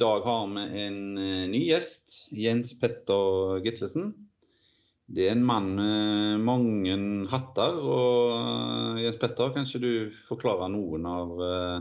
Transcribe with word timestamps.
dag 0.00 0.24
har 0.24 0.46
vi 0.48 0.82
en 0.84 1.18
eh, 1.18 1.46
ny 1.52 1.60
gjest, 1.68 2.26
Jens 2.32 2.72
Petter 2.80 3.60
Gitlesen. 3.64 4.12
Det 5.10 5.26
er 5.26 5.34
en 5.34 5.44
mann 5.44 5.74
med 5.76 6.44
mange 6.46 6.96
hatter. 7.32 7.76
og 7.78 8.34
eh, 8.36 9.02
Jens 9.04 9.18
Petter, 9.20 9.52
kanskje 9.56 9.82
du 9.82 9.92
forklarer 10.28 10.72
noen 10.72 11.08
av 11.10 11.34
eh, 11.46 11.78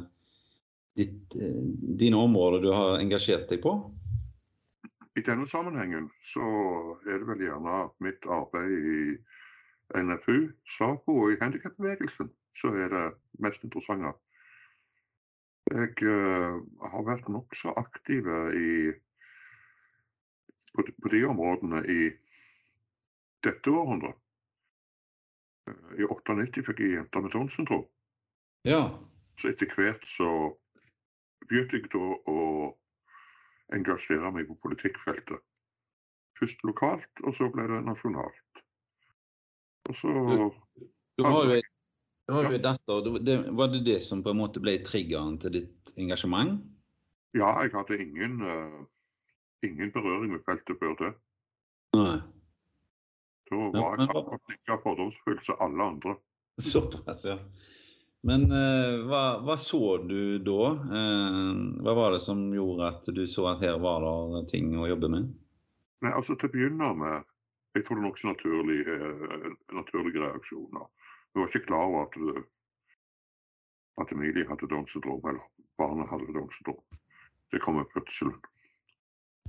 ditt, 0.99 1.38
dine 2.02 2.20
områder 2.20 2.66
du 2.66 2.71
har 2.73 2.99
engasjert 2.99 3.47
deg 3.52 3.63
på? 3.63 3.77
I 5.17 5.23
denne 5.25 5.47
sammenhengen 5.47 6.09
så 6.23 6.43
er 7.08 7.22
det 7.22 7.27
vel 7.27 7.45
gjerne 7.47 7.86
mitt 8.03 8.27
arbeid 8.27 8.75
i 8.75 8.99
NFU, 9.99 10.52
SAPO 10.77 11.16
og 11.23 11.33
i 11.33 11.39
handikapbevegelsen 11.41 12.30
som 12.59 12.75
er 12.75 12.91
det 12.91 13.05
mest 13.44 13.63
interessante. 13.63 14.13
Jeg 15.70 16.09
uh, 16.09 16.58
har 16.91 17.05
vært 17.05 17.28
nokså 17.30 17.73
aktiv 17.78 18.26
i, 18.58 18.70
på, 20.73 20.86
på, 20.86 21.12
de 21.14 21.22
områdene 21.30 21.84
i 21.86 22.00
dette 23.45 23.70
århundret. 23.70 24.18
Uh, 25.70 25.94
I 26.02 26.09
98 26.09 26.66
fikk 26.66 26.82
jeg 26.82 26.95
jenter 26.98 27.26
med 27.26 27.36
Downs 27.36 27.54
syndrom. 27.54 27.86
Ja. 28.66 28.82
Så 29.40 29.54
etter 29.54 29.70
hvert 29.78 30.05
så 30.09 30.30
begynte 31.45 31.78
jeg 31.78 31.92
da 31.94 32.06
å 32.34 32.40
engasjere 33.78 34.34
meg 34.34 34.50
på 34.50 34.58
politikkfeltet. 34.66 35.42
Først 36.40 36.64
lokalt, 36.66 37.12
og 37.28 37.36
så 37.38 37.50
ble 37.54 37.67
det 37.70 37.84
nasjonalt. 37.86 38.64
Og 39.89 39.98
så 39.98 40.14
Du, 40.14 40.88
du 41.20 41.23
har 41.28 41.45
jo 41.45 41.61
du 42.30 42.35
var 42.35 42.45
jo 42.47 42.58
en 42.59 42.66
datter. 42.66 43.09
Det, 43.25 43.38
var 43.58 43.72
det 43.73 43.80
det 43.85 43.99
som 44.05 44.22
på 44.23 44.33
en 44.33 44.39
måte 44.39 44.61
ble 44.61 44.75
triggeren 44.85 45.39
til 45.41 45.55
ditt 45.58 45.94
engasjement? 45.97 46.59
Ja, 47.38 47.52
jeg 47.63 47.73
hadde 47.73 47.97
ingen, 48.02 48.39
uh, 48.41 48.86
ingen 49.66 49.91
berøring 49.94 50.33
med 50.33 50.45
feltet 50.45 50.77
før 50.81 50.94
det. 51.02 51.13
Nei. 51.97 52.19
Da 53.49 53.58
var 53.73 53.97
jeg 53.97 54.09
akkurat 54.13 54.53
like 54.53 54.77
fordomsfull 54.83 55.41
som 55.45 55.66
alle 55.66 55.89
andre. 55.94 56.16
Såpass, 56.61 57.25
ja. 57.25 57.39
Men 58.27 58.49
uh, 58.52 59.05
hva, 59.08 59.23
hva, 59.45 59.55
så 59.58 59.97
du 60.03 60.38
da? 60.43 60.64
Uh, 60.91 61.81
hva 61.86 61.95
var 61.97 62.14
det 62.14 62.21
som 62.25 62.49
gjorde 62.53 62.93
at 62.93 63.09
du 63.16 63.23
så 63.31 63.47
at 63.53 63.64
her 63.64 63.80
var 63.81 64.05
det 64.36 64.45
ting 64.52 64.73
å 64.77 64.89
jobbe 64.89 65.09
med? 65.14 65.30
Nei, 66.03 66.14
altså 66.14 66.36
Til 66.38 66.52
å 66.52 66.53
begynne 66.53 66.93
med, 66.99 67.25
jeg 67.75 67.86
tror 67.86 67.97
det 67.97 68.03
er 68.03 68.08
nokså 68.09 68.30
naturlige, 68.30 68.97
naturlige 69.75 70.21
reaksjoner. 70.25 70.86
Jeg 71.33 71.41
var 71.41 71.47
ikke 71.47 71.66
klar 71.66 71.85
over 71.85 72.05
at, 72.05 72.16
det, 72.17 72.44
at 74.02 74.11
Emilie 74.11 74.47
hadde 74.49 74.67
Downs 74.67 74.91
syndrom, 74.91 75.22
eller 75.30 75.45
barnet 75.77 76.09
hadde 76.09 76.33
Downs 76.33 76.55
syndrom. 76.55 76.81
Det 77.52 77.61
kom 77.61 77.75
med 77.75 77.91
fødselen. 77.94 78.39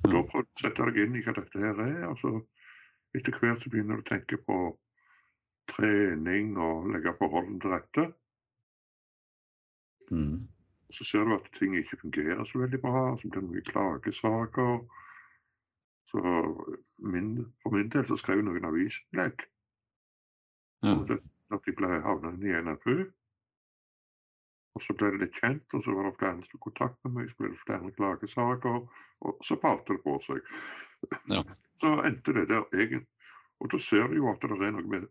Og 0.02 0.12
Da 0.12 0.20
prøvde 0.28 0.48
jeg 0.48 0.60
å 0.60 0.62
sette 0.64 0.86
deg 0.88 1.00
inn 1.02 1.16
i 1.16 1.24
hva 1.24 1.34
dette 1.36 1.62
her 1.64 1.80
er. 1.84 2.04
altså 2.08 2.34
Etter 3.16 3.36
hvert 3.40 3.64
så 3.64 3.72
begynner 3.72 4.00
du 4.00 4.04
å 4.04 4.10
tenke 4.12 4.38
på 4.44 4.58
trening 5.72 6.54
og 6.60 6.90
legge 6.92 7.16
forholdene 7.18 7.60
til 7.64 7.74
rette. 7.74 8.06
Mm. 10.10 10.48
Så 10.92 11.06
ser 11.06 11.24
du 11.24 11.34
at 11.36 11.50
ting 11.56 11.74
ikke 11.78 12.00
fungerer 12.04 12.44
så 12.44 12.62
veldig 12.62 12.80
bra. 12.84 13.02
Så 13.16 13.28
blir 13.28 13.40
det 13.40 13.50
mye 13.50 13.66
klagesaker. 13.72 14.78
Så 16.12 16.22
min, 16.98 17.34
for 17.62 17.76
min 17.76 17.90
del 17.92 18.08
så 18.08 18.16
skrev 18.20 18.40
jeg 18.40 18.48
noen 18.50 18.70
avisinnlegg. 18.72 19.48
Ja 20.84 20.96
at 21.54 21.66
de 21.66 21.74
ble 21.76 22.00
havna 22.04 22.32
i 22.46 22.54
NFU. 22.64 22.98
Og 24.78 24.82
så 24.84 24.94
ble 24.94 25.10
det 25.12 25.22
litt 25.24 25.38
kjent, 25.40 25.66
og 25.74 25.82
så 25.84 25.94
var 25.96 26.06
det 26.06 26.18
flere 26.18 26.36
som 26.38 26.50
tok 26.52 26.66
kontakt 26.68 26.98
med 27.04 27.16
meg. 27.16 27.30
Så 27.30 27.40
ble 27.40 27.50
det 27.50 27.62
flere 27.64 27.94
klagesaker, 27.96 28.84
og 29.26 29.42
så 29.46 29.58
balte 29.62 29.96
det 29.96 30.04
på 30.04 30.14
seg. 30.24 30.52
Ja. 31.32 31.42
Så 31.82 31.96
endte 32.06 32.36
det 32.36 32.46
der 32.52 32.66
egentlig. 32.76 33.06
Og 33.60 33.72
da 33.72 33.80
ser 33.82 34.06
du 34.08 34.20
jo 34.20 34.30
at 34.30 34.40
det 34.40 34.52
er 34.54 34.72
noe 34.76 34.86
med 34.88 35.08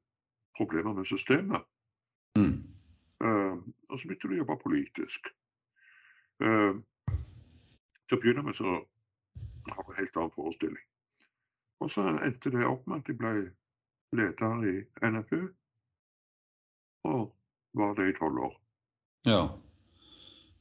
problemer 0.58 0.96
med 0.96 1.06
systemet. 1.06 1.66
Mm. 2.40 2.56
Uh, 3.20 3.60
og 3.90 4.00
så 4.00 4.08
begynte 4.08 4.30
du 4.30 4.38
å 4.38 4.40
jobbe 4.40 4.58
politisk. 4.64 5.30
Uh, 6.40 6.80
til 8.08 8.18
å 8.18 8.22
begynne 8.24 8.46
med 8.48 8.56
så 8.58 8.66
har 8.70 9.84
jeg 9.84 9.92
en 9.92 10.00
helt 10.00 10.18
annen 10.18 10.36
forestilling. 10.38 10.86
Og 11.84 11.92
så 11.94 12.06
endte 12.16 12.52
det 12.56 12.66
opp 12.66 12.88
med 12.88 13.04
at 13.04 13.12
jeg 13.12 13.20
ble 13.20 13.34
leder 14.18 14.64
i 14.66 14.76
NFU 15.12 15.42
og 17.08 17.30
var 17.78 17.96
det 17.98 18.10
i 18.10 18.16
tolv 18.18 18.40
år. 18.50 18.56
Ja. 19.28 19.42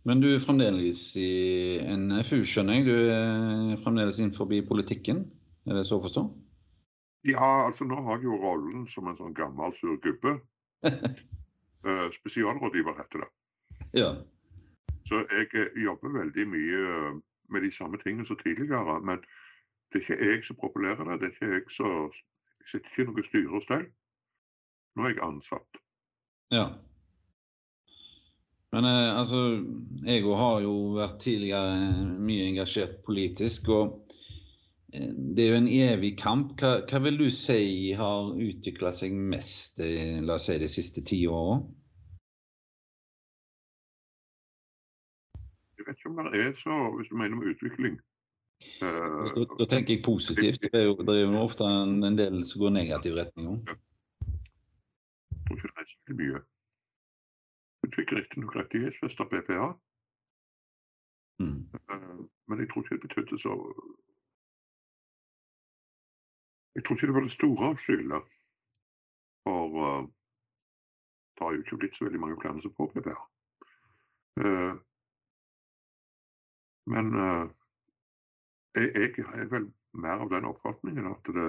Men 0.09 0.23
du 0.23 0.29
er 0.31 0.43
fremdeles 0.43 1.01
i 1.21 1.79
NFU, 1.99 2.43
skjønner 2.49 2.79
jeg. 2.79 2.87
Du 2.87 2.95
er 3.13 3.81
fremdeles 3.85 4.21
innenfor 4.21 4.49
politikken, 4.69 5.25
er 5.67 5.81
det 5.81 5.87
så 5.89 5.99
å 5.99 6.05
forstå? 6.05 6.25
Ja, 7.29 7.67
altså 7.67 7.85
nå 7.85 7.99
har 8.07 8.21
jeg 8.21 8.29
jo 8.31 8.39
rollen 8.41 8.87
som 8.89 9.09
en 9.11 9.19
sånn 9.19 9.35
gammel 9.37 9.75
sur 9.77 9.99
gubbe. 10.05 10.39
uh, 10.87 12.07
spesialrådgiver 12.21 12.97
heter 13.01 13.25
det. 13.25 13.31
Ja. 13.99 14.13
Så 15.09 15.25
jeg 15.27 15.51
uh, 15.55 15.83
jobber 15.83 16.15
veldig 16.21 16.47
mye 16.55 16.79
uh, 16.87 17.19
med 17.53 17.67
de 17.67 17.73
samme 17.75 17.99
tingene 18.01 18.27
som 18.27 18.39
tidligere. 18.41 19.01
Men 19.05 19.21
det 19.93 20.01
er 20.01 20.07
ikke 20.07 20.31
jeg 20.31 20.47
som 20.47 20.61
populerer 20.63 21.05
det. 21.05 21.21
Det 21.21 21.29
er 21.29 21.35
ikke 21.35 21.53
jeg 21.53 21.69
som 21.75 22.11
Jeg 22.59 22.71
sitter 22.71 22.91
ikke 22.91 23.03
i 23.03 23.09
noe 23.09 23.25
styre 23.25 23.57
og 23.57 23.63
stell. 23.65 23.85
Nå 24.97 25.05
er 25.07 25.15
jeg 25.15 25.25
ansatt. 25.25 25.79
Ja. 26.49 26.69
Men 28.73 28.85
eh, 28.85 29.19
altså, 29.19 29.65
jeg 30.05 30.25
har 30.25 30.61
jo 30.65 30.75
vært 30.99 31.21
tidligere 31.25 32.05
mye 32.21 32.49
engasjert 32.51 33.01
politisk. 33.07 33.69
og 33.73 34.15
eh, 34.93 35.09
Det 35.09 35.45
er 35.45 35.55
jo 35.55 35.61
en 35.63 35.71
evig 35.73 36.15
kamp. 36.21 36.55
Hva, 36.61 36.79
hva 36.89 37.01
vil 37.05 37.21
du 37.21 37.29
si 37.33 37.95
har 37.97 38.33
utvikla 38.33 38.93
seg 38.97 39.17
mest 39.17 39.81
eh, 39.81 40.21
la 40.25 40.37
oss 40.37 40.51
si, 40.51 40.59
de 40.61 40.69
siste 40.69 41.05
ti 41.05 41.23
åra? 41.27 41.63
Jeg 45.79 45.89
vet 45.89 45.97
ikke 45.97 46.13
om 46.13 46.21
det 46.21 46.45
er 46.45 46.55
så, 46.59 46.79
hvis 46.99 47.09
du 47.09 47.17
mener 47.17 47.41
med 47.41 47.55
utvikling. 47.55 47.99
Da, 48.83 48.91
da, 49.33 49.67
tenker 49.71 49.95
jeg 49.95 50.05
positivt. 50.05 50.61
Det 50.61 50.75
er 50.75 50.89
jo, 50.91 50.97
det 51.01 51.15
er 51.15 51.23
jo 51.23 51.41
ofte 51.41 51.65
en, 51.65 52.03
en 52.05 52.17
del 52.19 52.43
som 52.45 52.65
går 52.67 52.75
negativ 52.75 53.17
retning 53.17 53.55
òg. 53.55 53.77
Ikke 55.51 55.69
det 55.69 55.83
er 55.83 55.87
så 55.89 56.15
mye. 56.21 56.41
Hun 57.83 57.93
fikk 57.95 58.13
riktignok 58.13 58.57
rettighetsfesta 58.57 59.25
BPA, 59.31 59.69
mm. 61.43 61.61
uh, 61.93 62.21
men 62.49 62.61
jeg 62.61 62.69
tror 62.71 62.83
ikke 62.83 62.95
det 62.97 63.05
betydde 63.07 63.39
så 63.45 63.55
Jeg 66.77 66.85
tror 66.85 66.95
ikke 66.97 67.07
det 67.07 67.15
var 67.15 67.25
det 67.27 67.31
store 67.31 67.77
skyldet. 67.85 68.23
For 69.47 69.79
uh, 69.87 70.03
det 71.35 71.43
har 71.47 71.53
jo 71.53 71.63
ikke 71.63 71.77
blitt 71.77 71.97
så 71.97 72.05
veldig 72.05 72.21
mange 72.21 72.41
flere 72.43 72.63
som 72.63 72.75
får 72.77 72.93
BPA. 72.95 73.19
Uh, 74.43 74.75
men 76.93 77.07
jeg, 78.77 78.89
jeg, 78.95 79.25
er 79.41 79.49
vel 79.53 79.67
mer 79.93 80.23
av 80.25 80.31
den 80.33 80.47
oppfatningen 80.49 81.11
at 81.11 81.31
det 81.37 81.49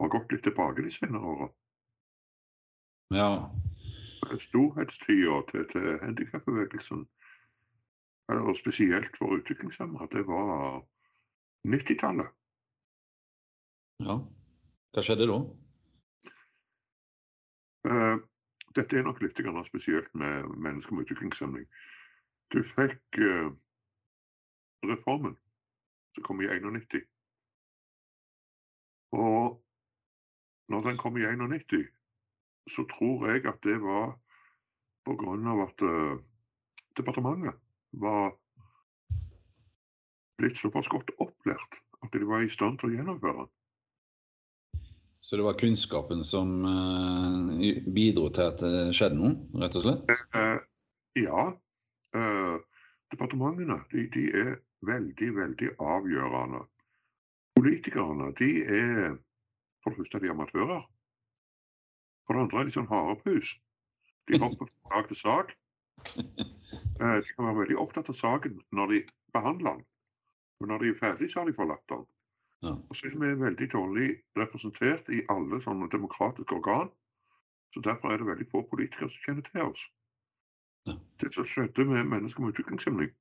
har 0.00 0.12
gått 0.14 0.32
litt 0.32 0.44
tilbake 0.46 0.84
de 0.84 0.92
senere 0.94 1.32
åra. 1.32 1.48
Ja. 3.14 3.50
Storhetstida 4.38 5.42
til, 5.50 5.68
til 5.70 5.98
handikapbevegelsen, 6.02 7.06
og 8.28 8.56
spesielt 8.56 9.16
for 9.16 9.36
utviklingshemmede, 9.36 10.08
det 10.12 10.26
var 10.26 10.82
90-tallet. 11.68 12.28
Ja. 14.06 14.18
Hva 14.92 15.04
skjedde 15.04 15.28
da? 15.30 15.38
Uh, 17.86 18.16
dette 18.74 18.98
er 18.98 19.06
nok 19.06 19.22
litt 19.22 19.38
spesielt 19.68 20.10
med 20.14 20.48
mennesker 20.58 20.94
med 20.94 21.06
utviklingshemning. 21.06 21.66
Du 22.50 22.62
fikk 22.62 23.20
uh, 23.22 23.52
reformen 24.82 25.36
som 26.14 26.24
kom 26.24 26.40
i 26.40 26.48
91. 26.50 27.04
Og 29.12 29.62
når 30.68 30.80
den 30.88 30.98
kom 30.98 31.16
i 31.16 31.24
91, 31.24 31.95
så 32.70 32.84
tror 32.90 33.28
jeg 33.30 33.46
at 33.46 33.58
det 33.64 33.78
var 33.82 34.16
pga. 35.06 35.62
at 35.62 35.82
uh, 35.82 36.18
departementet 36.96 37.54
var 37.92 38.34
blitt 40.38 40.58
såpass 40.58 40.88
godt 40.88 41.10
opplært 41.18 41.78
at 42.02 42.12
de 42.12 42.26
var 42.26 42.42
i 42.42 42.50
stand 42.50 42.78
til 42.78 42.90
å 42.90 42.96
gjennomføre. 42.96 43.46
Så 45.20 45.36
det 45.36 45.44
var 45.46 45.58
kunnskapen 45.58 46.24
som 46.24 46.64
uh, 46.64 47.82
bidro 47.94 48.28
til 48.30 48.50
at 48.50 48.62
det 48.62 48.94
skjedde 48.94 49.18
noe, 49.18 49.36
rett 49.62 49.78
og 49.78 49.86
slett? 49.86 50.10
Uh, 50.34 50.58
ja. 51.16 51.46
departementene 53.12 53.78
de, 53.92 54.06
de, 54.12 54.24
er 54.32 54.52
veldig, 54.86 55.30
veldig 55.36 55.70
avgjørende. 55.80 56.62
Politikerne 57.56 58.30
de 58.38 58.50
er 58.64 59.16
for 59.82 59.94
det 59.94 60.02
første 60.02 60.20
de 60.22 60.30
amatører. 60.32 60.84
For 62.26 62.34
det 62.34 62.46
andre 62.46 62.60
er 62.60 62.68
de 62.68 62.74
sånn 62.74 62.90
harepus. 62.90 63.54
De 64.26 64.40
hopper 64.42 64.68
fra 64.68 64.82
sak 64.96 65.10
til 65.12 65.20
sak. 65.20 65.54
Eh, 66.16 67.18
de 67.22 67.32
kan 67.32 67.46
være 67.46 67.60
veldig 67.62 67.78
opptatt 67.82 68.10
av 68.10 68.18
saken 68.18 68.58
når 68.76 68.92
de 68.92 69.00
behandler 69.36 69.78
den. 69.78 69.86
Men 70.60 70.72
når 70.72 70.82
de 70.82 70.92
er 70.92 71.00
ferdig, 71.00 71.30
så 71.30 71.40
har 71.40 71.50
de 71.50 71.56
forlatt 71.56 71.84
den. 71.92 72.06
Ja. 72.64 72.72
Og 72.88 72.96
så 72.96 73.10
er 73.10 73.18
vi 73.20 73.32
veldig 73.42 73.68
dårlig 73.72 74.08
representert 74.38 75.10
i 75.12 75.22
alle 75.32 75.60
sånne 75.62 75.90
demokratiske 75.92 76.56
organ. 76.56 76.90
Så 77.74 77.82
derfor 77.84 78.12
er 78.12 78.22
det 78.22 78.30
veldig 78.30 78.48
få 78.50 78.62
politikere 78.70 79.10
som 79.12 79.24
kjenner 79.26 79.46
til 79.50 79.66
oss. 79.66 79.82
Ja. 80.88 80.96
Det 81.20 81.32
som 81.34 81.44
skjedde 81.44 81.84
med 81.84 82.08
mennesker 82.08 82.42
med 82.42 82.54
utviklingshemming, 82.54 83.12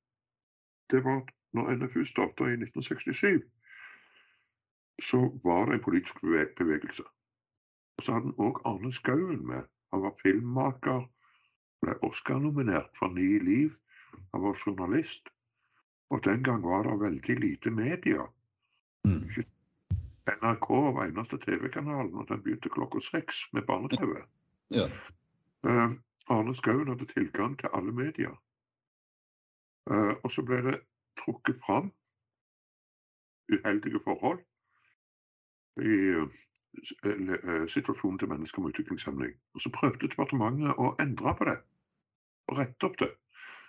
det 0.94 1.04
var 1.04 1.24
at 1.24 1.34
når 1.58 1.75
NFU 1.75 2.06
starta 2.06 2.48
i 2.51 2.58
1967, 2.60 3.44
så 5.04 5.19
var 5.44 5.66
det 5.66 5.78
en 5.78 5.84
politisk 5.84 6.22
bevegelse. 6.58 7.04
Og 7.97 8.03
så 8.03 8.15
hadde 8.15 8.31
han 8.31 8.45
òg 8.47 8.62
Arne 8.68 8.92
Skouen 8.94 9.44
med. 9.47 9.68
Han 9.94 10.03
var 10.03 10.15
filmmaker, 10.19 11.06
ble 11.81 11.95
Oscar-nominert 12.07 12.92
for 12.97 13.13
Ni 13.15 13.39
liv. 13.39 13.75
Han 14.33 14.44
var 14.44 14.57
journalist. 14.65 15.30
Og 16.09 16.24
den 16.24 16.44
gang 16.44 16.63
var 16.63 16.83
det 16.83 17.00
veldig 17.01 17.39
lite 17.39 17.71
media. 17.71 18.25
Mm. 19.07 19.30
NRK 20.44 20.69
var 20.69 21.06
eneste 21.06 21.38
TV-kanalen, 21.38 22.15
og 22.15 22.27
den 22.30 22.42
begynte 22.44 22.69
klokka 22.69 23.00
seks 23.00 23.45
med 23.53 23.65
barne-TV. 23.69 24.18
Ja. 24.74 24.89
Uh, 25.68 25.94
Arne 26.30 26.56
Skouen 26.56 26.88
hadde 26.88 27.06
tilgang 27.06 27.57
til 27.59 27.69
alle 27.74 27.94
medier. 27.94 28.33
Uh, 29.91 30.18
og 30.24 30.31
så 30.33 30.41
ble 30.41 30.62
det 30.65 30.80
trukket 31.21 31.62
fram 31.62 31.91
uheldige 33.53 34.00
forhold 34.03 34.41
i 35.77 35.95
eh, 37.06 37.33
eh, 37.36 37.68
situasjonen 37.72 38.19
til 38.19 38.31
mennesker 38.31 38.62
med 38.62 38.74
utviklingshemming. 38.74 39.33
Og 39.54 39.62
så 39.62 39.72
prøvde 39.74 40.07
departementet 40.07 40.77
å 40.77 40.94
endre 41.01 41.36
på 41.38 41.50
det, 41.50 41.57
og 42.48 42.60
rette 42.60 42.89
opp 42.89 43.00
det. 43.01 43.12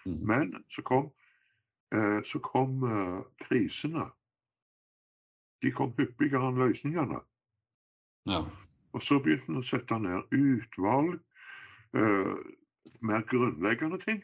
Mm. 0.06 0.20
Men 0.30 0.54
så 0.70 0.82
kom, 0.86 1.10
eh, 1.94 2.20
så 2.24 2.38
kom 2.38 2.84
krisene. 3.46 4.10
De 5.62 5.72
kom 5.72 5.94
hyppigere 5.98 6.50
enn 6.50 6.62
løsningene. 6.62 7.20
ja. 8.26 8.44
Og 8.96 9.02
så 9.04 9.18
begynte 9.20 9.52
en 9.52 9.60
å 9.60 9.66
sette 9.66 9.98
ned 10.00 10.30
utvalg, 10.32 11.18
eh, 11.92 12.36
mer 13.04 13.24
grunnleggende 13.28 13.98
ting. 14.00 14.22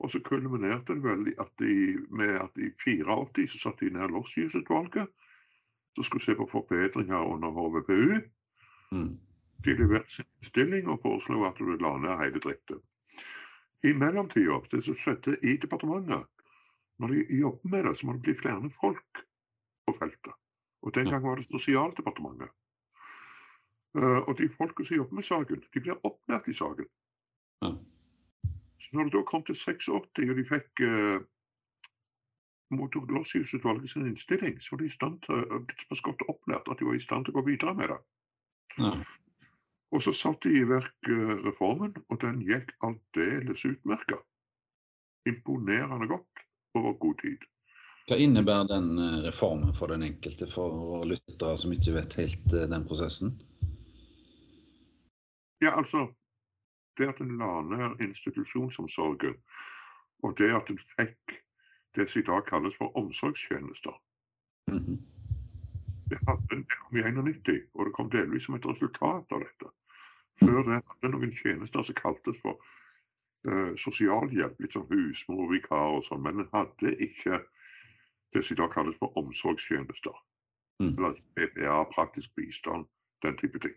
Og 0.00 0.10
så 0.10 0.18
kulminerte 0.26 0.96
det 0.96 1.04
vel 1.04 1.28
at 1.38 1.52
de, 1.60 2.00
med 2.10 2.34
at 2.40 2.56
i 2.58 2.72
84 2.82 3.46
så 3.52 3.60
satte 3.62 3.86
de 3.86 3.94
ned 3.94 4.10
Lossius-utvalget, 4.10 5.06
som 5.94 6.04
skulle 6.04 6.24
se 6.24 6.34
på 6.34 6.46
forbedringer 6.50 7.32
under 7.34 7.48
HVPU. 7.48 8.20
Mm. 8.92 9.18
De 9.64 9.74
leverte 9.76 10.10
sin 10.10 10.28
stilling 10.42 10.88
og 10.88 11.00
foreslo 11.02 11.44
at 11.48 11.58
du 11.58 11.76
la 11.76 11.96
ned 11.98 12.16
hele 12.22 12.42
driften. 12.42 12.80
I 13.84 13.92
mellomtida, 13.96 14.60
det 14.72 14.82
som 14.84 14.96
skjedde 14.96 15.36
i 15.42 15.56
departementet, 15.60 16.28
når 17.00 17.14
de 17.14 17.40
jobber 17.40 17.72
med 17.72 17.84
det, 17.84 17.96
så 17.96 18.06
må 18.06 18.12
det 18.16 18.24
bli 18.26 18.36
flere 18.36 18.70
folk 18.76 19.22
på 19.86 19.94
feltet. 19.96 20.34
Og 20.82 20.94
den 20.94 21.10
gang 21.10 21.24
var 21.24 21.36
det 21.36 21.48
Sosialdepartementet. 21.48 22.52
Uh, 23.98 24.20
og 24.28 24.36
de 24.38 24.48
folka 24.48 24.84
som 24.84 24.96
jobber 24.96 25.18
med 25.18 25.26
saken, 25.26 25.62
de 25.74 25.80
blir 25.82 25.98
opplært 26.06 26.48
i 26.48 26.54
saken. 26.54 26.86
Ja. 27.64 27.72
Så 28.80 28.88
når 28.92 29.08
det 29.08 29.16
da 29.16 29.22
kom 29.26 29.42
til 29.44 29.56
86, 29.56 29.88
og 29.88 30.06
de 30.36 30.44
fikk 30.46 30.84
uh, 30.84 31.24
mottok 32.76 33.10
Lossius-utvalget 33.10 33.90
sin 33.90 34.06
innstilling, 34.06 34.60
så 34.60 34.74
var 34.74 34.82
de 34.82 34.86
i 34.86 34.94
stand 34.94 35.20
til, 35.26 36.02
godt 36.06 36.26
opplært 36.28 36.70
at 36.70 36.78
de 36.78 36.86
var 36.86 36.98
i 36.98 37.02
stand 37.02 37.26
til 37.26 37.34
å 37.34 37.40
gå 37.40 37.46
videre 37.50 37.74
med 37.74 37.94
det. 37.94 38.00
ja. 38.78 38.94
Og 39.90 40.04
så 40.06 40.12
satte 40.14 40.46
de 40.46 40.60
i 40.60 40.66
verk 40.70 41.08
reformen, 41.42 41.96
og 42.14 42.20
den 42.22 42.36
gikk 42.46 42.68
aldeles 42.86 43.64
utmerka. 43.66 44.20
Imponerende 45.26 46.06
godt 46.06 46.44
over 46.78 46.92
god 46.92 47.16
tid. 47.24 47.48
Hva 48.10 48.16
innebærer 48.18 48.66
den 48.70 48.98
eh, 48.98 49.18
reformen 49.28 49.74
for 49.78 49.92
den 49.92 50.02
enkelte, 50.02 50.48
for 50.50 50.74
våre 50.74 51.12
lyttere 51.12 51.58
som 51.62 51.74
ikke 51.74 51.92
vet 51.94 52.16
helt 52.18 52.54
eh, 52.56 52.66
den 52.70 52.86
prosessen? 52.88 53.36
Ja, 55.62 55.76
altså 55.76 56.08
Det 56.98 57.06
at 57.08 57.20
en 57.22 57.38
la 57.38 57.62
ned 57.64 58.00
institusjonsomsorgen, 58.04 59.36
og 60.26 60.34
det 60.36 60.50
at 60.52 60.68
en 60.68 60.80
fikk 60.98 61.36
det 61.96 62.06
som 62.10 62.22
i 62.22 62.24
dag 62.24 62.46
kalles 62.46 62.76
for 62.78 62.96
omsorgstjenester 62.96 63.96
Mhm. 64.70 65.02
Det, 66.10 66.18
hadde, 66.28 66.42
det 66.50 66.66
kom 66.68 66.96
i 66.96 67.02
91, 67.02 67.66
og 67.74 67.86
det 67.86 67.92
kom 67.94 68.10
delvis 68.10 68.44
som 68.44 68.54
et 68.54 68.66
resultat 68.66 69.24
av 69.30 69.42
dette. 69.44 69.66
Før 70.40 70.62
det 70.62 70.78
hadde 70.78 71.06
en 71.06 71.12
noen 71.14 71.34
tjenester 71.36 71.82
som 71.82 71.98
kaltes 71.98 72.40
for 72.42 72.58
eh, 73.50 73.76
sosialhjelp, 73.78 74.56
litt 74.60 74.74
som 74.74 74.88
husmor 74.90 75.44
og 75.44 75.52
vikar 75.52 75.98
og 75.98 76.06
sånn, 76.06 76.22
men 76.24 76.42
en 76.42 76.50
hadde 76.54 76.96
ikke 77.06 77.38
det 78.34 78.42
som 78.44 78.56
i 78.56 78.60
dag 78.62 78.74
kalles 78.74 78.98
for 78.98 79.18
omsorgstjenester. 79.22 80.16
Mm. 80.82 80.96
Eller 80.96 81.20
PPA, 81.36 81.84
praktisk 81.94 82.34
bistand, 82.34 82.88
den 83.22 83.38
type 83.38 83.62
ting. 83.62 83.76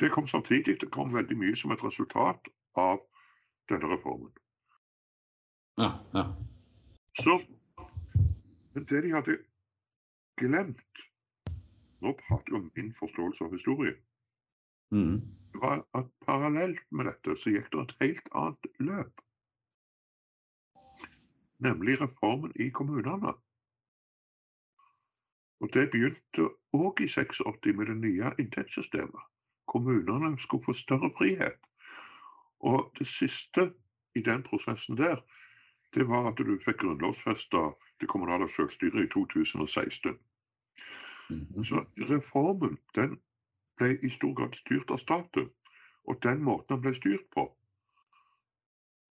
Det 0.00 0.10
kom 0.10 0.28
samtidig, 0.28 0.80
det 0.80 0.90
kom 0.90 1.12
veldig 1.14 1.36
mye 1.38 1.56
som 1.56 1.72
et 1.74 1.84
resultat 1.84 2.48
av 2.80 3.04
denne 3.68 3.92
reformen. 3.92 4.32
Ja, 5.78 5.92
ja. 6.14 6.28
Så 7.22 7.40
men 8.74 8.84
det 8.84 9.00
de 9.00 9.10
hadde 9.14 9.36
glemt 10.40 11.02
Nå 12.02 12.12
prater 12.18 12.52
jeg 12.52 12.58
om 12.58 12.70
min 12.76 12.90
forståelse 12.92 13.44
av 13.46 13.52
historien. 13.54 14.00
Mm. 14.92 15.20
Det 15.52 15.60
var 15.62 15.84
at 15.96 16.10
parallelt 16.26 16.82
med 16.90 17.06
dette 17.08 17.36
så 17.40 17.52
gikk 17.54 17.70
det 17.72 17.84
et 17.84 17.94
helt 18.02 18.26
annet 18.36 18.68
løp. 18.88 19.22
Nemlig 21.64 21.96
reformen 22.02 22.52
i 22.60 22.66
kommunene. 22.76 23.32
Og 25.64 25.72
det 25.72 25.86
begynte 25.94 26.50
òg 26.76 27.00
i 27.00 27.08
86 27.08 27.72
med 27.78 27.88
det 27.88 27.96
nye 28.02 28.34
inntektssystemet. 28.42 29.24
Kommunene 29.70 30.34
skulle 30.42 30.66
få 30.66 30.76
større 30.76 31.08
frihet. 31.16 31.56
Og 32.60 32.90
det 32.98 33.08
siste 33.08 33.70
i 34.18 34.20
den 34.20 34.44
prosessen 34.44 35.00
der, 35.00 35.24
det 35.94 36.06
var 36.08 36.28
at 36.28 36.36
du 36.38 36.58
fikk 36.64 36.80
grunnlovfesta 36.82 37.60
det 38.00 38.08
kommunale 38.10 38.48
selvstyret 38.50 39.04
i 39.04 39.10
2016. 39.14 40.18
Mhm. 41.30 41.64
Så 41.64 41.84
reformen 42.10 42.78
den 42.94 43.18
ble 43.78 43.94
i 44.02 44.10
stor 44.10 44.34
grad 44.34 44.54
styrt 44.54 44.90
av 44.90 44.98
staten. 44.98 45.50
Og 46.04 46.18
den 46.22 46.42
måten 46.44 46.74
den 46.76 46.80
ble 46.84 46.94
styrt 46.94 47.24
på, 47.32 47.46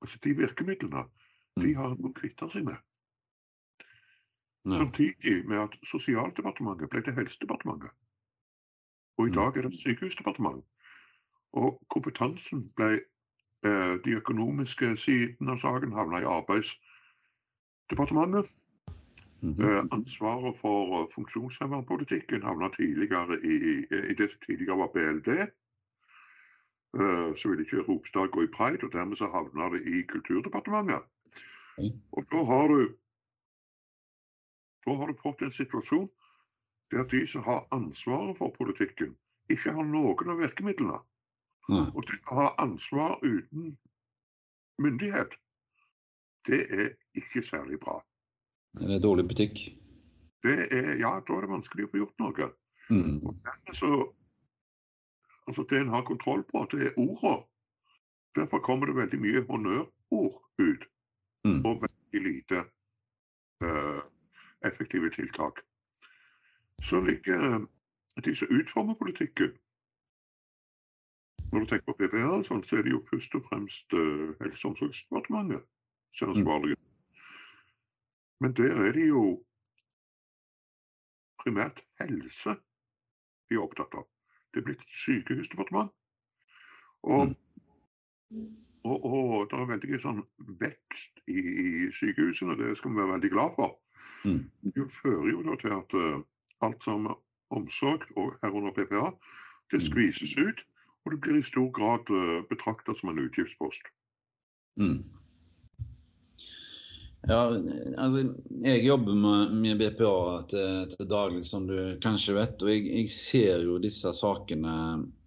altså 0.01 0.19
de 0.23 0.33
virkemidlene, 0.35 1.05
de 1.55 1.67
Mm. 1.71 1.75
har 1.75 1.91
en 1.91 2.05
å 2.09 2.13
kvitte 2.13 2.49
seg 2.51 2.63
med. 2.65 2.77
Ja. 4.65 4.71
Samtidig 4.77 5.47
med 5.47 5.57
at 5.59 5.77
Sosialdepartementet 5.87 6.89
ble 6.89 7.01
til 7.01 7.13
Helsedepartementet. 7.13 7.91
Og 9.17 9.27
i 9.27 9.29
Mm. 9.29 9.35
dag 9.35 9.57
er 9.57 9.61
det 9.69 9.77
Sykehusdepartementet. 9.79 10.63
Og 11.53 11.81
kompetansen 11.89 12.69
ble 12.75 12.99
De 13.61 14.17
økonomiske 14.17 14.97
sidene 14.97 15.51
av 15.53 15.59
saken 15.61 15.93
havna 15.93 16.21
i 16.21 16.25
Arbeidsdepartementet. 16.25 18.49
Mm 19.41 19.55
-hmm. 19.55 19.87
ansvaret 19.91 20.57
for 20.57 21.01
eh, 21.01 21.07
funksjonshemmerpolitikken 21.13 22.43
havna 22.43 22.69
tidligere 22.69 23.39
i, 23.43 23.85
i, 24.09 24.13
det 24.17 24.31
som 24.31 24.39
tidligere 24.45 24.77
var 24.77 24.87
BLD. 24.93 25.47
Så 27.37 27.49
ville 27.49 27.63
ikke 27.63 27.85
Ropstad 27.87 28.27
gå 28.31 28.43
i 28.43 28.53
pride, 28.57 28.85
og 28.85 28.93
dermed 28.93 29.17
så 29.17 29.25
havna 29.25 29.69
det 29.75 29.81
i 29.87 30.01
Kulturdepartementet. 30.01 31.01
Og 32.11 32.25
da 32.31 32.45
har 32.45 32.67
du 32.67 32.95
da 34.85 34.95
har 34.97 35.07
du 35.07 35.13
fått 35.13 35.41
en 35.41 35.53
situasjon 35.53 36.09
der 36.91 37.05
de 37.11 37.27
som 37.27 37.43
har 37.43 37.67
ansvaret 37.71 38.37
for 38.37 38.53
politikken, 38.57 39.13
ikke 39.49 39.73
har 39.75 39.87
noen 39.87 40.33
av 40.33 40.41
virkemidlene. 40.41 40.97
Nei. 41.71 41.85
Og 41.95 42.03
det 42.07 42.19
å 42.27 42.37
ha 42.39 42.47
ansvar 42.63 43.17
uten 43.23 43.77
myndighet, 44.81 45.37
det 46.49 46.61
er 46.73 46.89
ikke 47.17 47.43
særlig 47.45 47.79
bra. 47.79 47.99
Er 48.81 48.87
det 48.91 49.01
dårlig 49.03 49.27
butikk? 49.29 49.61
Det 50.43 50.57
er, 50.73 50.95
ja, 50.99 51.13
da 51.27 51.37
er 51.37 51.45
det 51.45 51.51
vanskelig 51.51 51.85
å 51.85 51.91
få 51.91 52.01
gjort 52.01 52.23
noe. 52.23 52.49
Mm. 52.89 53.19
Og 53.23 53.35
dermed 53.45 53.77
så, 53.77 53.91
altså 55.47 55.65
Det 55.69 55.79
en 55.79 55.93
har 55.93 56.03
kontroll 56.07 56.43
på, 56.49 56.65
det 56.71 56.87
er 56.89 56.97
ordene. 56.97 57.43
Derfor 58.35 58.59
kommer 58.63 58.87
det 58.87 58.95
veldig 58.95 59.19
mye 59.19 59.45
honnørord 59.49 60.39
ut, 60.59 60.87
Mm. 61.45 61.65
og 61.65 61.81
veldig 61.81 62.21
lite 62.31 62.59
uh, 63.65 64.01
effektive 64.61 65.09
tiltak. 65.09 65.59
Så 66.81 67.01
ligger 67.01 67.53
eh, 67.53 67.61
de 68.25 68.35
som 68.35 68.47
utformer 68.51 68.93
politikken 68.93 69.51
Når 71.51 71.59
du 71.59 71.65
tenker 71.65 71.85
på 71.91 71.97
PPR, 71.99 72.29
og 72.39 72.45
sånn, 72.47 72.63
så 72.63 72.77
er 72.79 72.85
det 72.85 72.93
jo 72.93 73.01
først 73.09 73.35
og 73.35 73.43
fremst 73.49 73.93
eh, 73.97 74.31
Helse- 74.39 74.67
og 74.67 74.71
omsorgsdepartementet 74.73 75.65
som 76.15 76.29
er 76.29 76.37
ansvarlige. 76.39 76.77
Men 78.41 78.53
der 78.57 78.77
er 78.87 78.91
det 78.95 79.07
jo 79.07 79.23
primært 81.43 81.81
helse 81.99 82.55
de 83.49 83.57
er 83.57 83.63
opptatt 83.63 83.93
av. 83.97 84.07
Det 84.53 84.61
er 84.61 84.67
blitt 84.69 84.83
sykehusdepartement. 84.87 85.91
Og, 87.03 87.35
og, 88.85 89.05
og 89.05 89.47
det 89.51 89.59
er 89.59 89.69
veldig 89.73 89.99
sånn 90.03 90.23
vekst 90.61 91.21
i, 91.27 91.39
i 91.41 91.91
sykehusene, 91.97 92.57
det 92.59 92.75
skal 92.79 92.93
vi 92.93 93.01
være 93.01 93.13
veldig 93.15 93.31
glad 93.33 93.55
for. 93.57 93.77
Mm. 94.25 94.43
Det 94.75 94.87
fører 94.93 95.29
jo 95.31 95.43
da 95.47 95.57
til 95.61 95.75
at 95.77 95.95
eh, 95.97 96.19
alt 96.65 96.83
som 96.85 97.07
er 97.09 97.17
omsorg, 97.51 98.05
og 98.15 98.37
herunder 98.43 98.75
PPA, 98.75 99.09
det 99.71 99.79
Mm. 99.81 99.85
skvises 99.87 100.35
ut. 100.37 100.65
Og 101.05 101.15
det 101.15 101.21
blir 101.23 101.39
i 101.39 101.45
stor 101.45 101.71
grad 101.73 102.11
uh, 102.13 102.41
betrakta 102.49 102.93
som 102.97 103.09
en 103.09 103.23
utgiftspost. 103.23 103.89
Mm. 104.79 105.01
Ja, 107.29 107.41
altså 108.01 108.23
jeg 108.65 108.85
jobber 108.87 109.13
med, 109.13 109.51
med 109.61 109.77
BPA 109.77 110.41
til, 110.49 110.87
til 110.89 111.09
daglig, 111.09 111.43
som 111.45 111.67
du 111.69 111.75
kanskje 112.01 112.33
vet. 112.39 112.63
Og 112.65 112.71
jeg, 112.71 112.87
jeg 112.89 113.11
ser 113.13 113.65
jo 113.67 113.77
disse 113.81 114.09
sakene 114.17 114.73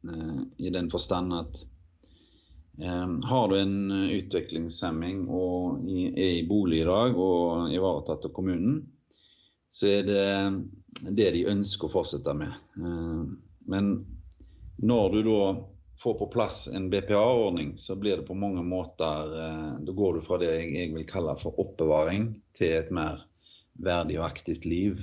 eh, 0.08 0.40
i 0.58 0.72
den 0.74 0.90
forstand 0.90 1.36
at 1.38 1.60
eh, 2.82 3.14
har 3.30 3.46
du 3.50 3.54
en 3.60 3.76
utviklingshemming 4.10 5.28
og 5.30 5.86
i, 5.86 6.08
er 6.10 6.32
i 6.40 6.48
bolig 6.48 6.82
i 6.82 6.88
dag 6.88 7.14
og 7.14 7.70
ivaretatt 7.74 8.26
av 8.26 8.34
kommunen, 8.34 8.82
så 9.70 9.92
er 9.94 10.10
det 10.10 10.26
det 11.14 11.30
de 11.36 11.46
ønsker 11.50 11.86
å 11.86 11.94
fortsette 11.94 12.34
med. 12.42 12.58
Eh, 12.74 13.22
men 13.70 13.94
når 14.82 15.14
du 15.14 15.20
da 15.26 15.40
får 16.02 16.14
på 16.18 16.28
plass 16.32 16.66
en 16.68 16.90
BPA-ordning, 16.90 17.74
så 17.78 17.96
blir 17.96 18.18
det 18.18 18.26
på 18.28 18.36
mange 18.36 18.62
måter 18.66 19.34
eh, 19.40 19.74
Da 19.86 19.92
går 19.92 20.14
du 20.14 20.24
fra 20.26 20.38
det 20.42 20.50
jeg, 20.52 20.92
vil 20.94 21.06
kalle 21.08 21.36
for 21.40 21.60
oppbevaring 21.62 22.34
til 22.58 22.78
et 22.78 22.90
mer 22.94 23.24
verdig 23.74 24.18
og 24.20 24.26
aktivt 24.26 24.66
liv. 24.68 25.00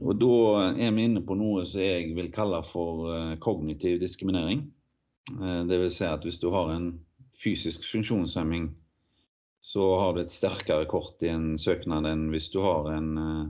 Og 0.00 0.16
da 0.18 0.36
er 0.72 0.94
vi 0.94 1.04
inne 1.04 1.22
på 1.26 1.36
noe 1.36 1.66
som 1.68 1.82
jeg 1.82 2.14
vil 2.16 2.30
kalle 2.34 2.62
for 2.70 3.10
eh, 3.12 3.34
kognitiv 3.42 4.00
diskriminering. 4.00 4.68
Dvs. 5.32 5.68
det 5.68 5.78
vil 5.78 5.92
si 5.94 6.06
at 6.08 6.24
hvis 6.26 6.40
du 6.42 6.48
har 6.50 6.72
en 6.72 6.88
fysisk 7.42 7.84
funksjonshemming, 7.90 8.72
så 9.62 9.98
har 10.00 10.14
du 10.14 10.22
et 10.22 10.32
sterkere 10.32 10.86
kort 10.90 11.22
i 11.22 11.30
en 11.30 11.54
søknad 11.58 12.06
enn 12.10 12.24
hvis 12.32 12.48
du 12.50 12.58
har 12.64 12.88
en, 12.96 13.10
eh, 13.18 13.44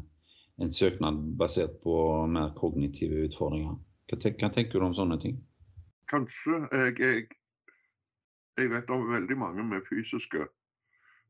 en 0.60 0.70
søknad 0.70 1.22
basert 1.40 1.78
på 1.84 1.94
mer 2.28 2.52
kognitive 2.58 3.28
utfordringer. 3.28 3.78
Hva, 4.12 4.18
tenker, 4.20 4.44
hva 4.44 4.52
tenker 4.52 4.76
du 4.76 4.84
om 4.84 4.92
sånne 4.92 5.16
ting? 5.22 5.36
Kanskje 6.12 6.58
jeg, 6.68 6.96
jeg, 7.00 7.22
jeg 8.60 8.68
vet 8.68 8.92
om 8.92 9.06
veldig 9.08 9.38
mange 9.40 9.64
med 9.64 9.86
fysiske 9.88 10.44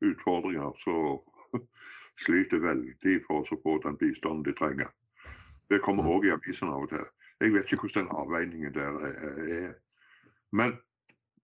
utfordringer 0.03 0.75
som 0.81 1.21
sliter 2.25 2.65
veldig 2.67 3.15
for 3.29 3.47
å 3.47 3.61
få 3.63 3.77
den 3.87 4.01
bistanden 4.03 4.43
de 4.49 4.57
trenger. 4.59 4.91
Det 5.71 5.79
kommer 5.87 6.11
òg 6.11 6.27
i 6.27 6.35
avisen 6.35 6.75
av 6.75 6.89
og 6.89 6.91
til. 6.91 7.07
Jeg 7.39 7.55
vet 7.55 7.71
ikke 7.71 7.87
hvordan 7.87 8.11
den 8.11 8.19
avveiningen 8.25 8.75
der 8.75 9.01
er. 9.07 9.73
Men 10.51 10.75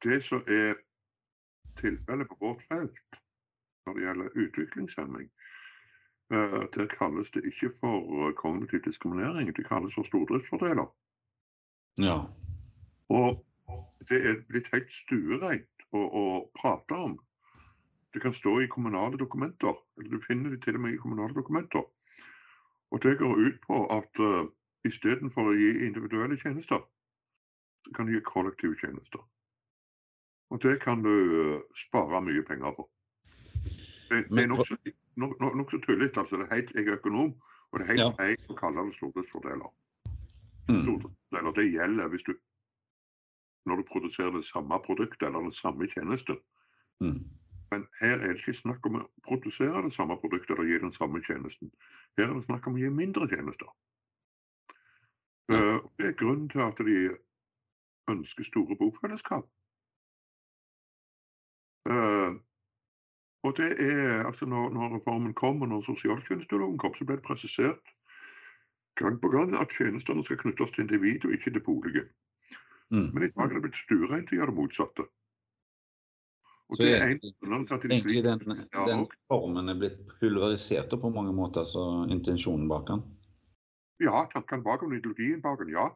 det 0.02 0.18
som 0.26 0.42
er 0.42 0.74
tilfellet 1.78 2.34
på 2.34 2.42
vårt 2.42 2.66
felt 2.66 3.18
når 3.86 3.94
det 3.94 4.08
gjelder 4.08 4.38
utviklingshemming, 4.42 5.30
eh, 6.34 6.62
der 6.74 6.94
kalles 6.98 7.30
det 7.30 7.46
ikke 7.46 7.76
for 7.78 8.34
kognitiv 8.42 8.82
diskriminering, 8.90 9.54
det 9.54 9.70
kalles 9.70 9.94
for 9.94 10.10
stordriftsfordeler. 10.10 10.90
Ja. 11.98 12.18
Og 13.08 13.44
det 14.08 14.20
er 14.24 14.42
blitt 14.48 14.68
helt 14.72 14.92
stuereint 14.92 15.86
å, 15.92 16.02
å 16.04 16.24
prate 16.58 16.94
om. 16.94 17.16
Det 18.14 18.22
kan 18.22 18.32
stå 18.32 18.60
i 18.62 18.68
kommunale 18.72 19.18
dokumenter, 19.20 19.74
eller 19.98 20.10
du 20.16 20.24
finner 20.24 20.54
det 20.54 20.62
til 20.64 20.78
og 20.78 20.84
med 20.84 20.94
i 20.96 21.00
kommunale 21.00 21.34
dokumenter. 21.36 21.84
Og 22.90 23.02
det 23.04 23.18
går 23.20 23.34
ut 23.36 23.58
på 23.66 23.82
at 23.92 24.22
uh, 24.24 24.46
istedenfor 24.88 25.50
å 25.50 25.56
gi 25.58 25.74
individuelle 25.86 26.38
tjenester, 26.40 26.86
så 27.84 27.96
kan 27.96 28.08
du 28.08 28.14
gi 28.14 28.22
kollektive 28.24 28.78
tjenester. 28.80 29.20
Og 30.48 30.62
det 30.64 30.78
kan 30.80 31.04
du 31.04 31.12
uh, 31.12 31.58
spare 31.76 32.22
mye 32.24 32.44
penger 32.48 32.72
på. 32.78 32.88
Det, 34.08 34.22
det 34.30 34.46
er 34.46 34.48
nokså 34.48 34.78
nok, 35.20 35.34
nok, 35.40 35.56
nok 35.60 35.74
tullete. 35.84 36.22
Altså, 36.22 36.40
det 36.40 36.48
er 36.48 36.54
helt, 36.54 36.72
jeg 36.74 36.88
er 36.88 36.96
økonom, 36.96 37.34
og 37.70 37.78
det 37.78 37.84
er 37.84 37.92
helt 37.92 38.04
Ja. 38.06 38.10
feil 38.16 38.54
å 38.54 38.56
kalle 38.56 38.86
det 38.88 38.96
stordriftsfordeler. 38.96 39.68
Mm. 40.68 41.00
Eller 41.38 41.52
det 41.56 41.70
gjelder 41.72 42.08
hvis 42.12 42.26
du 42.26 42.34
når 43.68 43.76
du 43.76 43.84
produserer 43.88 44.32
det 44.32 44.46
samme 44.48 44.78
produktet 44.84 45.26
eller 45.28 45.44
den 45.44 45.52
samme 45.52 45.86
tjenesten. 45.92 46.38
Mm. 47.00 47.18
Men 47.70 47.86
her 48.00 48.16
er 48.16 48.32
det 48.32 48.40
ikke 48.40 48.54
snakk 48.56 48.86
om 48.88 48.96
å 48.96 49.02
produsere 49.26 49.82
det 49.84 49.92
samme 49.92 50.16
produktet 50.20 50.54
eller 50.54 50.70
gi 50.70 50.78
den 50.80 50.92
samme 50.92 51.20
tjenesten. 51.26 51.68
Her 52.16 52.30
er 52.30 52.34
det 52.38 52.46
snakk 52.46 52.66
om 52.66 52.78
å 52.78 52.80
gi 52.80 52.88
mindre 52.88 53.28
tjenester. 53.28 53.68
Ja. 55.48 55.58
Eh, 55.58 55.80
Det 55.98 56.06
er 56.06 56.16
grunnen 56.20 56.48
til 56.48 56.64
at 56.64 56.80
de 56.80 56.96
ønsker 58.08 58.44
store 58.44 58.76
bofellesskap. 58.80 59.48
Eh, 61.88 62.32
Og 63.46 63.56
det 63.56 63.68
er, 63.80 64.24
altså 64.26 64.46
når, 64.46 64.72
når 64.74 64.96
reformen 64.96 65.34
kom 65.34 65.62
og 65.62 65.68
når 65.68 65.84
sosialtjenesteloven 65.86 66.78
kom, 66.78 66.94
så 66.94 67.04
ble 67.06 67.16
det 67.20 67.24
presisert 67.24 67.92
gang 68.98 69.20
på 69.22 69.30
gang 69.32 69.54
at 69.58 69.72
tjenestene 69.74 70.24
skal 70.26 70.40
knyttes 70.42 70.74
til 70.74 70.84
individet 70.84 71.28
og 71.28 71.36
ikke 71.36 71.52
til 71.54 71.64
boligen. 71.64 72.08
Mm. 72.90 73.08
Men 73.14 73.22
i 73.22 73.30
dag 73.30 73.46
er 73.46 73.54
det 73.54 73.64
blitt 73.66 73.80
stuereint 73.82 74.32
å 74.32 74.38
gjøre 74.38 74.52
det 74.52 74.58
motsatte. 74.58 75.06
Og 76.68 76.76
Så 76.76 76.82
det 76.82 76.88
er 76.94 77.04
en 77.06 77.08
egentlig- 77.08 78.24
den, 78.24 78.44
den 78.88 79.06
formen 79.28 79.68
er 79.68 79.74
blitt 79.74 80.00
pulverisert 80.20 80.90
på 81.00 81.10
mange 81.10 81.32
måter, 81.32 81.64
så 81.64 82.04
intensjonen 82.10 82.68
bak 82.68 82.86
den. 82.86 83.02
Ja, 84.00 84.26
tankene 84.34 84.62
bak 84.62 84.80
den, 84.80 84.92
ideologien 84.92 85.42
bak 85.42 85.58
den, 85.58 85.72
ja. 85.72 85.88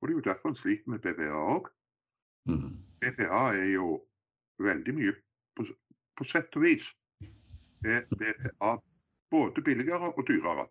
Og 0.00 0.08
det 0.08 0.14
er 0.14 0.18
jo 0.20 0.30
derfor 0.30 0.48
en 0.48 0.56
sliter 0.56 0.90
med 0.90 1.00
BPA 1.00 1.40
òg. 1.56 1.66
Mm. 2.46 2.78
BPA 3.00 3.42
er 3.56 3.72
jo 3.74 4.06
veldig 4.58 4.94
mye 4.94 5.14
på, 5.56 5.66
på 6.16 6.24
sett 6.24 6.56
og 6.56 6.62
vis 6.62 6.86
er 7.84 8.04
BPA 8.10 8.76
både 9.30 9.62
billigere 9.62 10.12
og 10.12 10.26
dyrere. 10.28 10.68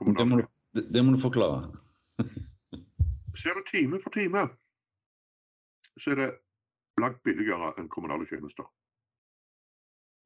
Enn 0.00 0.16
Det, 0.16 0.26
må 0.28 0.40
kommunale. 0.40 0.48
du, 0.74 0.80
det, 0.94 1.04
må 1.04 1.12
du 1.12 1.20
forklare. 1.20 1.70
Ser 3.40 3.54
du 3.54 3.62
time 3.70 4.00
for 4.00 4.10
time, 4.10 4.48
så 6.00 6.10
er 6.10 6.20
det 6.20 6.30
langt 7.00 7.22
billigere 7.24 7.72
enn 7.78 7.88
kommunale 7.88 8.26
tjenester. 8.28 8.66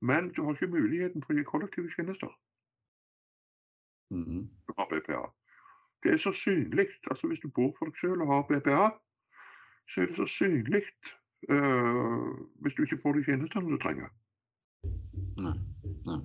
Men 0.02 0.32
du 0.34 0.42
har 0.44 0.54
ikke 0.54 0.74
muligheten 0.74 1.22
for 1.22 1.32
å 1.32 1.38
gi 1.38 1.46
kollektive 1.46 1.90
tjenester. 1.94 2.30
Mm. 4.10 4.46
du 4.66 4.72
har 4.78 4.86
BPA. 4.90 5.22
Det 6.02 6.12
er 6.14 6.18
så 6.22 6.32
synlig. 6.32 6.86
Altså 7.10 7.26
hvis 7.26 7.40
du 7.42 7.48
bor 7.48 7.72
for 7.78 7.90
deg 7.90 7.98
selv 7.98 8.22
og 8.22 8.32
har 8.32 8.44
BPA, 8.50 8.84
så 9.90 10.02
er 10.02 10.06
det 10.06 10.16
så 10.18 10.26
synlig 10.30 10.82
eh, 11.50 12.28
hvis 12.62 12.74
du 12.74 12.82
ikke 12.84 13.00
får 13.02 13.18
de 13.18 13.24
tjenestene 13.26 13.70
du 13.70 13.78
trenger. 13.82 14.10
Nei. 15.42 15.56
Nei. 16.06 16.20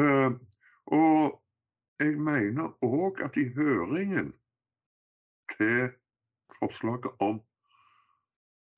Eh, 0.00 0.30
og 0.86 1.42
jeg 2.00 2.18
mener 2.20 2.76
òg 2.84 3.22
at 3.24 3.36
i 3.36 3.48
høringen 3.56 4.34
til 5.56 5.88
forslaget 6.58 7.10
om 7.20 7.40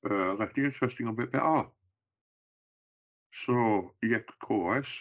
uh, 0.07 0.31
rettighetsfesting 0.39 1.11
av 1.11 1.17
BPA, 1.19 1.59
så 3.43 3.59
gikk 4.01 4.31
KS, 4.45 4.95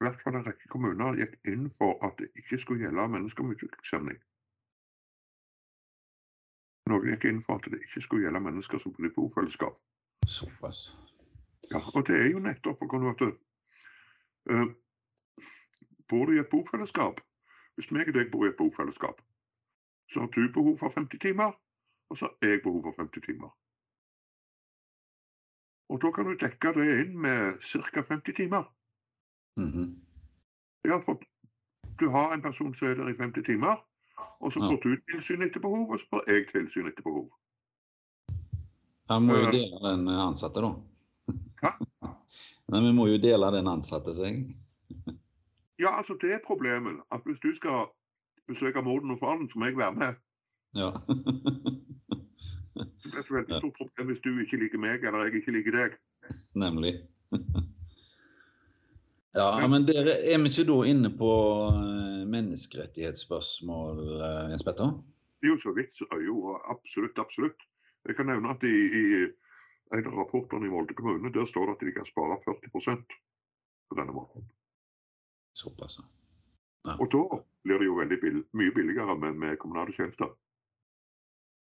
i 0.00 0.04
hvert 0.04 0.20
fall 0.22 0.36
en 0.38 0.46
rekke 0.46 0.68
kommuner, 0.68 1.16
gikk 1.20 1.38
inn 1.48 1.70
for 1.78 1.96
at 2.04 2.18
det 2.18 2.28
ikke 2.42 2.58
skulle 2.60 2.84
gjelde 2.84 3.08
mennesker 3.14 3.46
med 3.46 3.56
utviklingshemning. 3.56 4.20
Noen 6.90 7.08
gikk 7.14 7.30
inn 7.30 7.40
for 7.42 7.56
at 7.56 7.70
det 7.72 7.80
ikke 7.86 8.02
skulle 8.04 8.26
gjelde 8.26 8.44
mennesker 8.44 8.82
som 8.82 8.92
bor 8.92 9.06
i 9.08 9.14
bofellesskap. 9.16 9.78
Såpass. 10.28 10.90
Ja, 11.70 11.80
og 11.94 12.04
det 12.08 12.18
er 12.20 12.28
jo 12.34 12.42
nettopp 12.44 12.82
av 12.84 13.06
at 13.08 13.22
eh, 13.24 14.66
Bor 16.14 16.26
du 16.30 16.36
i 16.36 16.40
et 16.42 16.50
bofellesskap 16.52 17.20
Hvis 17.74 17.90
meg 17.90 18.08
og 18.12 18.14
deg 18.14 18.28
bor 18.30 18.44
i 18.46 18.52
et 18.52 18.58
bofellesskap, 18.58 19.18
så 20.12 20.20
har 20.22 20.28
du 20.30 20.44
behov 20.54 20.76
for 20.78 20.92
50 20.94 21.18
timer, 21.24 21.50
og 22.10 22.18
så 22.20 22.28
har 22.28 22.48
jeg 22.52 22.60
behov 22.62 22.84
for 22.84 22.94
50 23.02 23.24
timer. 23.24 23.50
Og 25.90 25.98
da 26.04 26.12
kan 26.14 26.28
du 26.28 26.36
dekke 26.38 26.70
det 26.76 26.86
inn 27.02 27.16
med 27.18 27.58
ca. 27.66 28.02
50 28.12 28.36
timer. 28.38 28.68
Mhm. 29.58 29.88
Ja, 30.86 31.00
for 31.02 31.18
du 31.98 32.06
har 32.14 32.34
en 32.34 32.42
person 32.46 32.74
som 32.74 32.88
er 32.88 32.94
der 32.94 33.10
i 33.10 33.16
50 33.18 33.42
timer, 33.50 33.82
og 34.40 34.52
så 34.52 34.60
Ja. 34.62 34.70
får 34.70 34.80
du 34.82 34.96
tilsyn 35.10 35.42
etter 35.42 35.60
behov, 35.60 35.90
og 35.90 35.98
så 36.00 36.06
får 36.10 36.22
jeg 36.30 36.46
tilsyn 36.52 36.86
etter 36.92 37.02
behov. 37.02 37.30
Han 39.10 39.22
må 39.26 39.34
jo 39.34 39.46
Eh. 39.46 39.52
dele 39.52 39.90
den 39.90 40.08
ansatte, 40.08 40.60
da. 40.62 40.74
Hæ? 41.62 41.70
Nei, 42.70 42.80
vi 42.80 42.92
må 42.92 43.06
jo 43.10 43.18
dele 43.18 43.50
den 43.52 43.66
ansatte 43.66 44.14
seg. 44.14 44.54
Ja, 45.80 45.90
altså 45.98 46.14
det 46.22 46.32
er 46.34 46.38
problemet. 46.46 47.00
At 47.12 47.20
hvis 47.26 47.40
du 47.42 47.50
skal 47.56 47.88
besøke 48.48 48.82
moren 48.82 49.10
og 49.10 49.18
faren, 49.18 49.48
så 49.50 49.58
må 49.58 49.64
jeg 49.70 49.76
være 49.76 49.94
med. 49.94 50.14
Ja. 50.74 50.90
Det 52.74 53.10
blir 53.10 53.20
et 53.20 53.30
veldig 53.30 53.58
stort 53.60 53.76
problem 53.78 54.10
hvis 54.10 54.20
du 54.24 54.30
ikke 54.42 54.58
liker 54.58 54.78
meg, 54.82 55.04
eller 55.06 55.28
jeg 55.28 55.40
ikke 55.42 55.54
liker 55.58 55.78
deg. 55.80 55.96
Nemlig. 56.54 56.94
Ja, 59.34 59.48
Ja. 59.60 59.66
men 59.66 59.82
dere 59.82 60.12
er 60.30 60.38
vi 60.38 60.46
ikke 60.46 60.62
da 60.68 60.74
inne 60.86 61.08
på 61.18 61.28
eh, 61.74 62.20
menneskerettighetsspørsmål, 62.30 63.96
eh, 64.22 64.50
Jens 64.52 64.62
Petter? 64.62 64.92
Det 65.42 65.48
er 65.48 65.56
jo 65.56 65.58
så 65.58 65.72
vidt, 65.74 65.90
så 65.96 66.06
jo, 66.22 66.52
absolutt, 66.70 67.18
absolutt. 67.18 67.64
Jeg 68.06 68.14
kan 68.14 68.30
nevne 68.30 68.52
at 68.54 68.62
i, 68.62 68.70
i 68.70 69.04
en 69.98 70.06
av 70.06 70.14
rapportene 70.20 70.68
i 70.68 70.70
Molde 70.70 70.94
kommune, 70.94 71.32
der 71.34 71.48
står 71.50 71.66
det 71.66 71.74
at 71.74 71.82
de 71.82 71.94
kan 71.96 72.06
spare 72.06 72.38
40% 72.46 73.18
på 73.90 73.98
denne 73.98 74.14
måten. 74.14 74.46
Såpass. 75.54 75.98
Og 76.84 77.06
da 77.12 77.22
blir 77.64 77.78
det 77.80 77.86
jo 77.86 77.98
veldig 77.98 78.18
bill 78.20 78.40
mye 78.52 78.74
billigere 78.74 79.14
med, 79.18 79.38
med 79.40 79.56
kommunale 79.62 79.92
tjenester. 79.94 80.34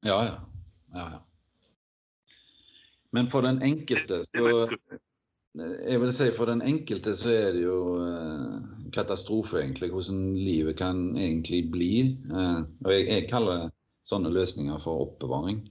Ja, 0.07 0.23
ja. 0.25 0.39
ja, 0.95 1.09
ja. 1.17 1.19
Men 3.13 3.31
for 3.31 3.45
den 3.45 3.63
enkelte 3.63 4.23
så 4.25 4.71
Jeg 5.59 6.01
vil 6.01 6.13
si 6.15 6.31
for 6.37 6.47
den 6.47 6.63
enkelte 6.63 7.15
så 7.19 7.33
er 7.35 7.53
det 7.57 7.65
jo 7.65 7.99
eh, 8.07 8.61
katastrofe, 8.95 9.59
egentlig, 9.59 9.91
hvordan 9.91 10.37
livet 10.39 10.77
kan 10.79 11.17
egentlig 11.19 11.65
bli. 11.73 11.95
Eh, 12.31 12.61
og 12.85 12.93
jeg, 12.95 13.09
jeg 13.11 13.29
kaller 13.33 13.69
sånne 14.07 14.31
løsninger 14.31 14.79
for 14.85 15.03
oppbevaring. 15.09 15.65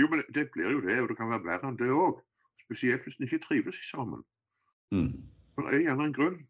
Jo, 0.00 0.08
men 0.08 0.24
det 0.32 0.48
blir 0.54 0.72
jo 0.72 0.80
det, 0.80 0.96
og 1.02 1.10
det 1.12 1.18
kan 1.18 1.28
være 1.34 1.44
verre 1.44 1.68
enn 1.68 1.76
det 1.76 1.90
òg. 1.92 2.22
Spesielt 2.64 3.04
hvis 3.04 3.18
en 3.20 3.28
ikke 3.28 3.42
trives 3.44 3.82
sammen. 3.90 4.24
Mm. 4.94 5.20
For 5.52 5.68
det 5.68 5.76
er 5.76 5.86
gjerne 5.90 6.08
en 6.08 6.16
grunn. 6.16 6.40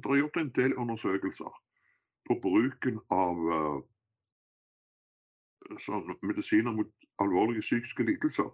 Det 0.00 0.10
er 0.10 0.22
gjort 0.22 0.40
en 0.40 0.52
del 0.56 0.74
undersøkelser 0.80 1.52
på 2.28 2.36
bruken 2.42 3.00
av 3.12 3.40
sånn 5.82 6.08
medisiner 6.26 6.74
mot 6.74 6.90
alvorlige 7.22 7.64
psykiske 7.64 8.06
lidelser. 8.08 8.50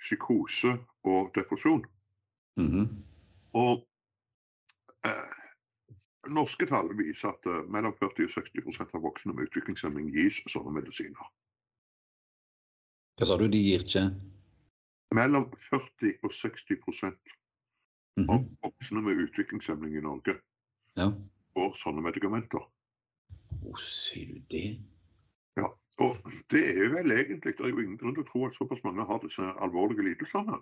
Psykose 0.00 0.76
og 1.08 1.30
depresjon. 1.36 1.84
Mhm. 2.60 2.88
Og 3.54 3.84
eh, 5.06 5.34
norske 6.34 6.66
tall 6.66 6.90
viser 6.98 7.30
at 7.30 7.46
eh, 7.46 7.62
mellom 7.70 7.94
40 8.00 8.26
og 8.26 8.34
60% 8.34 8.94
av 8.96 9.04
voksne 9.04 9.34
med 9.34 9.48
utviklingshemming 9.48 10.10
gis 10.14 10.40
sånne 10.50 10.74
medisiner. 10.74 11.32
Hva 13.14 13.28
sa 13.28 13.38
du, 13.38 13.46
de 13.48 13.60
gir 13.62 13.84
ikke? 13.86 14.08
Mellom 15.14 15.46
40 15.70 16.18
og 16.26 16.32
60 16.34 16.80
Mhm. 18.16 18.30
av 18.30 18.44
voksne 18.62 19.02
med 19.02 19.16
utviklingshemming 19.26 19.96
i 19.96 20.02
Norge 20.04 20.36
Ja. 20.96 21.12
får 21.54 21.72
sånne 21.74 22.02
medikamenter. 22.02 22.62
Å, 23.64 23.72
sier 23.82 24.34
du 24.34 24.40
det? 24.50 24.80
Ja. 25.56 25.70
Og 26.02 26.16
det 26.50 26.62
er 26.76 26.88
vel 26.90 27.10
egentlig, 27.14 27.56
det 27.56 27.60
er 27.60 27.70
jo 27.70 27.82
ingen 27.82 27.98
grunn 27.98 28.14
til 28.14 28.24
å 28.24 28.30
tro 28.30 28.46
at 28.46 28.54
såpass 28.54 28.82
mange 28.84 29.06
har 29.06 29.18
disse 29.22 29.42
alvorlige 29.62 30.02
lidelsene. 30.02 30.60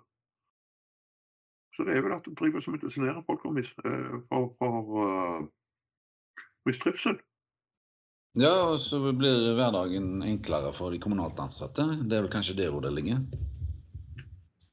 Så 1.73 1.85
det 1.85 1.97
er 1.97 2.03
vel 2.05 2.13
at 2.13 2.25
det 2.25 2.35
driver 2.37 2.61
som 2.61 2.75
medisinerer 2.75 3.23
folk 3.25 3.41
for, 3.41 3.51
mis, 3.51 3.71
eh, 3.85 4.19
for, 4.29 4.51
for 4.59 4.99
uh, 5.01 5.47
mistrivsel. 6.69 7.17
Ja, 8.37 8.53
og 8.73 8.79
så 8.81 8.99
blir 9.13 9.55
hverdagen 9.57 10.21
enklere 10.25 10.73
for 10.77 10.93
de 10.93 10.99
kommunalt 11.01 11.39
ansatte. 11.41 11.85
Det 12.05 12.17
er 12.17 12.25
vel 12.25 12.33
kanskje 12.33 12.57
det 12.57 12.69
hvor 12.73 12.81
det 12.85 12.93
ligger? 12.93 13.25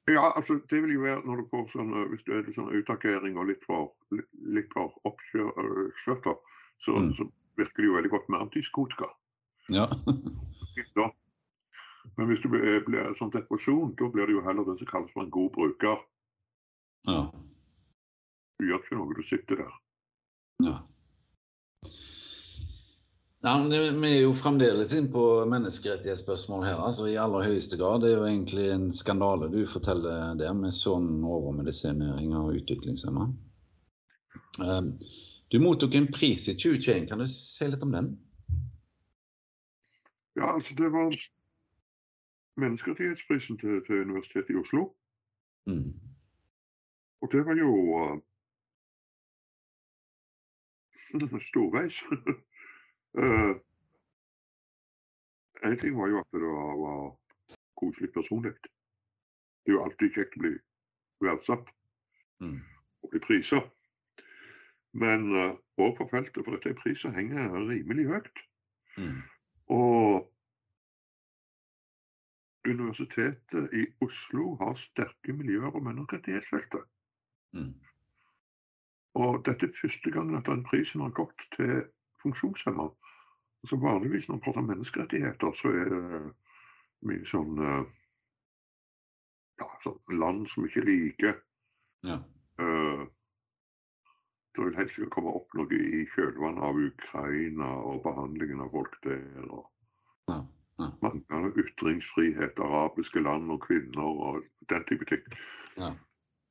Ja, 0.09 0.33
altså 0.37 0.57
det 0.71 0.83
vil 0.83 0.95
jo 0.95 1.01
være 1.05 1.23
når 1.27 1.37
du 1.43 1.49
får 1.51 1.67
sånn, 1.75 1.91
eh, 1.95 2.09
hvis 2.11 2.25
du 2.25 2.33
er 2.33 2.43
litt 2.47 2.57
sånn 2.57 2.73
utagering 2.73 3.37
og 3.39 3.47
litt 3.51 3.65
for, 3.67 3.93
litt, 4.11 4.71
for 4.73 4.95
oppkjørt, 5.05 6.25
da, 6.25 6.35
så, 6.81 6.97
Mm. 6.97 7.13
så 7.15 7.27
virker 7.57 7.83
det 7.83 7.87
jo 7.91 7.95
veldig 7.99 8.11
godt 8.11 8.29
med 8.29 8.41
antiskotika. 8.41 9.11
Ja. 9.69 9.87
Da. 10.97 11.11
Men 12.17 12.27
hvis 12.29 12.41
du 12.43 12.49
blir, 12.49 12.81
blir 12.87 13.15
sånn 13.19 13.31
depresjon, 13.31 13.95
da 13.97 14.09
blir 14.09 14.27
det 14.27 14.33
jo 14.35 14.41
heller 14.43 14.65
det 14.65 14.79
som 14.81 14.87
kalles 14.87 15.13
for 15.13 15.23
en 15.23 15.31
god 15.31 15.53
bruker. 15.53 15.99
ja. 17.07 17.31
Du 18.59 18.67
gjør 18.67 18.81
ikke 18.83 18.97
noe, 18.97 19.15
du 19.15 19.23
sitter 19.23 19.57
der. 19.57 19.77
ja. 20.65 20.79
Men 23.43 23.71
Vi 24.03 24.09
er 24.09 24.21
jo 24.21 24.35
fremdeles 24.37 24.91
inn 24.93 25.07
på 25.13 25.23
menneskerettighetsspørsmål 25.49 26.65
her, 26.67 26.81
altså 26.85 27.07
i 27.09 27.17
aller 27.17 27.47
høyeste 27.49 27.79
grad. 27.81 28.03
Det 28.03 28.11
er 28.11 28.19
jo 28.19 28.27
egentlig 28.29 28.67
en 28.69 28.91
skandale 28.93 29.49
du 29.49 29.63
forteller 29.73 30.35
der, 30.37 30.53
med 30.53 30.77
sånn 30.77 31.25
overmedisinering 31.25 32.35
av 32.37 32.53
utviklingshemma. 32.59 33.31
Eh, 34.67 34.83
Du 35.51 35.59
mottok 35.59 35.95
en 35.99 36.13
pris 36.13 36.45
i 36.49 36.55
2021, 36.55 37.09
kan 37.11 37.19
du 37.19 37.27
si 37.27 37.67
litt 37.67 37.83
om 37.83 37.91
den? 37.91 38.13
Ja, 40.39 40.53
altså 40.55 40.77
det 40.79 40.93
var 40.95 41.17
menneskerettighetsprisen 42.61 43.59
til, 43.59 43.81
til 43.83 44.05
Universitetet 44.05 44.53
i 44.55 44.61
Oslo. 44.61 44.85
Mm. 45.67 45.91
Og 47.25 47.33
det 47.33 47.43
var 47.49 47.59
jo 47.59 47.73
uh, 47.99 48.15
storveis. 51.51 51.99
Uh, 53.19 53.55
en 55.65 55.77
ting 55.81 55.97
var 55.99 56.09
jo 56.09 56.21
at 56.21 56.31
det 56.33 56.53
var, 56.85 57.17
koselig 57.81 58.13
personlig. 58.13 58.53
Det 59.65 59.73
er 59.73 59.79
jo 59.79 59.85
alltid 59.85 60.17
kjekt 60.17 60.37
å 60.37 60.43
bli 60.43 60.57
verdsatt 61.25 61.71
Mm. 62.41 62.61
og 63.03 63.11
bli 63.11 63.21
prisa. 63.21 63.61
Men 64.93 65.37
uh, 65.37 65.53
på 65.77 66.07
feltet, 66.11 66.45
for 66.45 66.57
dette 66.57 66.75
priset 66.75 67.13
henger 67.13 67.53
rimelig 67.53 68.07
høyt. 68.09 68.41
Mm. 68.97 69.19
Og 69.77 70.27
Universitetet 72.69 73.73
i 73.73 73.87
Oslo 74.05 74.55
har 74.61 74.75
sterke 74.77 75.33
miljøer 75.33 75.77
om 75.77 75.85
menneskerettighetsfeltet. 75.85 76.83
Mm. 77.57 77.73
Og 79.21 79.41
dette 79.47 79.67
er 79.67 79.79
første 79.81 80.13
gangen 80.13 80.37
at 80.37 80.49
den 80.49 80.65
prisen 80.65 81.01
har 81.01 81.15
gått 81.17 81.47
til 81.57 81.87
funksjonshemma. 82.23 82.89
Altså 83.63 83.77
vanligvis 83.81 84.29
når 84.29 84.37
man 84.37 84.43
prater 84.45 84.63
om 84.63 84.69
menneskerettigheter, 84.73 85.57
så 85.57 85.73
er 85.83 85.91
det 85.93 86.21
mye 87.09 87.25
sånn 87.29 87.61
eh, 87.65 87.83
ja, 89.61 89.71
sånn 89.85 90.21
land 90.21 90.47
som 90.49 90.69
ikke 90.69 90.85
liker. 90.87 91.41
Ja. 92.09 92.17
uh, 92.61 93.03
det 94.57 94.65
vil 94.65 94.79
helst 94.79 94.97
ikke 94.99 95.13
komme 95.15 95.35
opp 95.37 95.53
noe 95.55 95.77
i 95.77 96.07
kjølvannet 96.15 96.65
av 96.65 96.79
Ukraina 96.81 97.69
og 97.85 98.01
behandlingen 98.07 98.63
av 98.65 98.73
folk 98.73 98.97
der. 99.05 99.45
og 99.49 99.69
Ja. 100.33 100.41
Ja. 100.81 100.87
Manglende 101.05 101.53
ytringsfrihet, 101.61 102.59
arabiske 102.59 103.21
land 103.21 103.51
og 103.53 103.61
kvinner 103.67 104.07
og 104.29 104.45
den 104.73 104.85
type 104.89 105.05
ting. 105.05 105.27
Ja. 105.77 105.91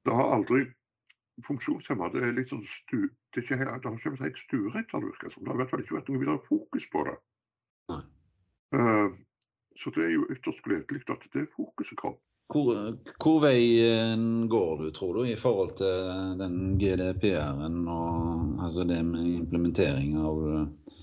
Det 0.06 0.16
har 0.16 0.36
aldri 0.36 0.68
funksjonshemma 1.48 2.12
det 2.14 2.22
er 2.28 2.36
litt 2.38 2.54
sånn 2.54 2.66
stu, 2.70 3.08
det, 3.36 3.44
ikke, 3.44 3.58
det 3.58 3.68
har 3.70 3.98
ikke 3.98 4.14
vært 4.16 4.26
helt 4.26 4.42
stuerent, 4.42 4.94
har 4.94 5.04
det 5.04 5.12
virka 5.12 5.32
som. 5.34 5.44
Det 5.44 5.52
har 5.52 5.58
i 5.58 5.62
hvert 5.62 5.74
fall 5.74 5.84
ikke 5.84 5.98
vært 5.98 6.10
noe 6.10 6.22
videre 6.24 6.48
fokus 6.48 6.88
på 6.94 7.04
det. 7.08 7.18
Eh, 8.76 9.08
så 9.80 9.94
det 9.96 10.06
er 10.06 10.12
jo 10.14 10.26
ytterst 10.34 10.64
gledelig 10.66 11.06
at 11.10 11.30
det 11.34 11.46
fokuset 11.56 11.98
kom. 12.00 12.18
Hvor, 12.50 12.74
hvor 13.22 13.44
veien 13.44 14.48
går 14.50 14.82
du, 14.82 14.88
tror 14.94 15.20
du, 15.20 15.28
i 15.30 15.38
forhold 15.38 15.76
til 15.78 16.40
den 16.40 16.80
GDPR-en 16.82 17.84
og 17.86 18.64
altså 18.66 18.86
det 18.90 19.04
med 19.06 19.28
implementering 19.36 20.16
av 20.18 20.42
eh, 20.56 20.98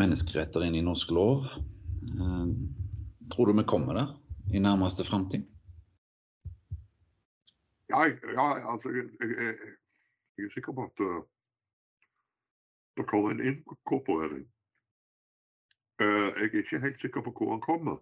menneskeretter 0.00 0.64
inn 0.64 0.78
i 0.78 0.84
norsk 0.86 1.12
lov? 1.12 1.44
Eh, 2.08 2.46
tror 3.28 3.52
du 3.52 3.60
vi 3.60 3.68
kommer 3.68 4.00
der 4.00 4.16
i 4.56 4.64
nærmeste 4.64 5.04
framtid? 5.04 5.44
Ja, 7.92 8.06
ja 8.08 8.48
altså, 8.72 8.92
jeg, 8.96 9.12
jeg, 9.20 9.76
jeg, 10.38 10.46
er 10.46 10.54
sikker 10.54 10.72
på 10.72 10.86
at 10.88 11.02
uh, 11.04 11.22
det 12.96 13.06
kommer 13.10 13.30
en 13.30 13.44
inkorporering. 13.50 14.46
Uh, 16.02 16.30
jeg 16.38 16.50
er 16.52 16.62
ikke 16.62 16.80
helt 16.86 17.00
sikker 17.00 17.24
på 17.26 17.34
hvor 17.36 17.50
han 17.56 17.64
kommer. 17.64 17.98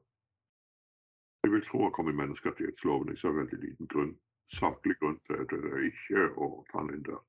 Jeg 1.45 1.53
vil 1.53 1.67
tro 1.67 1.83
han 1.83 1.93
kommer 1.93 2.13
i 2.13 2.21
menneskerettighetsloven. 2.21 3.09
Jeg 3.09 3.19
ser 3.19 3.39
veldig 3.41 3.59
liten 3.63 3.87
grunn, 3.93 4.17
saklig 4.53 4.99
grunn 5.01 5.21
til, 5.27 5.43
at 5.43 5.53
det, 5.53 5.85
ikke 5.91 6.29
å 6.37 6.51
ta 6.71 6.83
han 6.83 6.95
inn 6.95 7.07
der. 7.07 7.23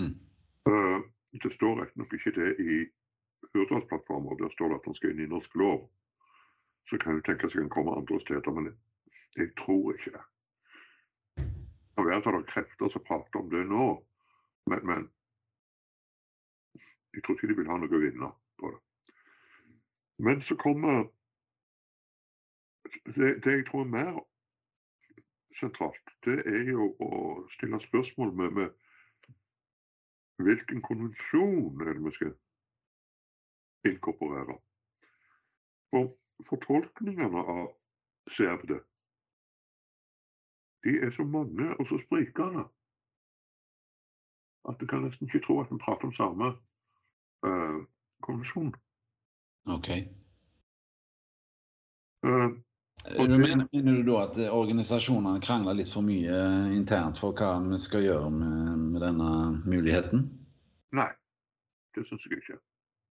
Mm. 0.00 0.16
Uh, 0.68 1.00
det 1.42 1.52
står 1.52 1.80
riktignok 1.80 2.12
ikke 2.14 2.36
det 2.40 2.50
i 2.60 2.74
Hurdalsplattformen, 3.54 4.38
der 4.38 4.48
står 4.48 4.68
det 4.68 4.78
at 4.78 4.86
han 4.88 4.94
skal 4.94 5.10
inn 5.10 5.24
i 5.24 5.32
norsk 5.32 5.54
lov. 5.54 5.88
Så 6.88 6.98
kan 6.98 7.16
du 7.16 7.24
tenke 7.26 7.50
seg 7.50 7.64
han 7.64 7.72
kommer 7.72 7.98
andre 7.98 8.20
steder, 8.20 8.54
men 8.56 8.70
jeg, 9.36 9.50
tror 9.58 9.94
ikke 9.94 10.12
det. 10.16 10.24
Det 11.36 11.98
kan 11.98 12.08
være 12.08 12.20
at 12.20 12.28
det 12.28 12.34
er 12.38 12.48
krefter 12.52 12.92
som 12.92 13.04
prater 13.08 13.40
om 13.40 13.50
det 13.52 13.64
nå, 13.68 13.86
men, 14.70 14.86
men 14.86 15.08
jeg 17.14 17.24
tror 17.24 17.34
ikke 17.34 17.50
de 17.50 17.56
vil 17.60 17.70
ha 17.70 17.78
noe 17.80 17.96
å 17.98 18.02
vinne 18.02 18.28
på 18.60 18.70
det. 18.72 18.80
Men 20.22 20.42
så 20.44 20.56
kommer 20.60 21.02
det, 23.16 23.42
det 23.44 23.56
jeg 23.56 23.66
tror 23.68 23.84
er 23.84 23.94
mer 23.96 24.20
sentralt, 25.58 26.14
det 26.24 26.38
er 26.48 26.70
jo 26.70 26.88
å 27.04 27.10
stille 27.52 27.80
spørsmål 27.82 28.32
med, 28.38 28.54
med 28.56 30.46
hvilken 30.46 30.80
konvensjon 30.86 31.82
er 31.84 31.92
det 31.98 32.06
vi 32.06 32.14
skal 32.16 32.32
inkorporere. 33.90 34.56
For 35.92 36.14
fortolkningene 36.48 37.44
av 37.56 37.66
CRPD 38.30 38.78
de 40.82 40.96
er 40.98 41.12
så 41.14 41.22
mange 41.28 41.68
og 41.78 41.86
så 41.86 41.98
sprikende 42.02 42.64
at 44.68 44.80
du 44.80 44.86
kan 44.86 45.02
nesten 45.02 45.26
ikke 45.26 45.42
tro 45.46 45.60
at 45.60 45.70
vi 45.70 45.78
prater 45.82 46.08
om 46.08 46.14
samme 46.14 46.52
uh, 47.46 47.78
konvensjon. 48.22 48.74
OK. 49.66 49.88
Uh, 52.26 52.50
Du 53.18 53.38
mener, 53.38 53.66
mener 53.74 53.92
du 53.92 54.02
da 54.06 54.18
at 54.28 54.36
eh, 54.38 54.52
organisasjonene 54.54 55.40
krangler 55.42 55.74
litt 55.74 55.90
for 55.90 56.06
mye 56.06 56.30
eh, 56.30 56.74
internt 56.76 57.18
for 57.18 57.34
hva 57.34 57.56
vi 57.64 57.78
skal 57.82 58.04
gjøre 58.04 58.28
med, 58.30 58.84
med 58.92 59.02
denne 59.02 59.30
muligheten? 59.66 60.22
Nei, 60.94 61.08
det 61.96 62.04
syns 62.06 62.28
jeg 62.28 62.38
ikke. 62.38 62.60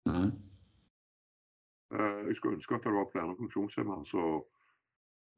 Nei. 0.08 0.30
Uh, 1.92 2.24
Jeg 2.30 2.38
skulle 2.40 2.56
ønske 2.56 2.78
at 2.78 2.88
det 2.88 2.94
var 2.96 3.12
flere 3.12 3.36
funksjonshemmede 3.36 4.08
som 4.08 4.46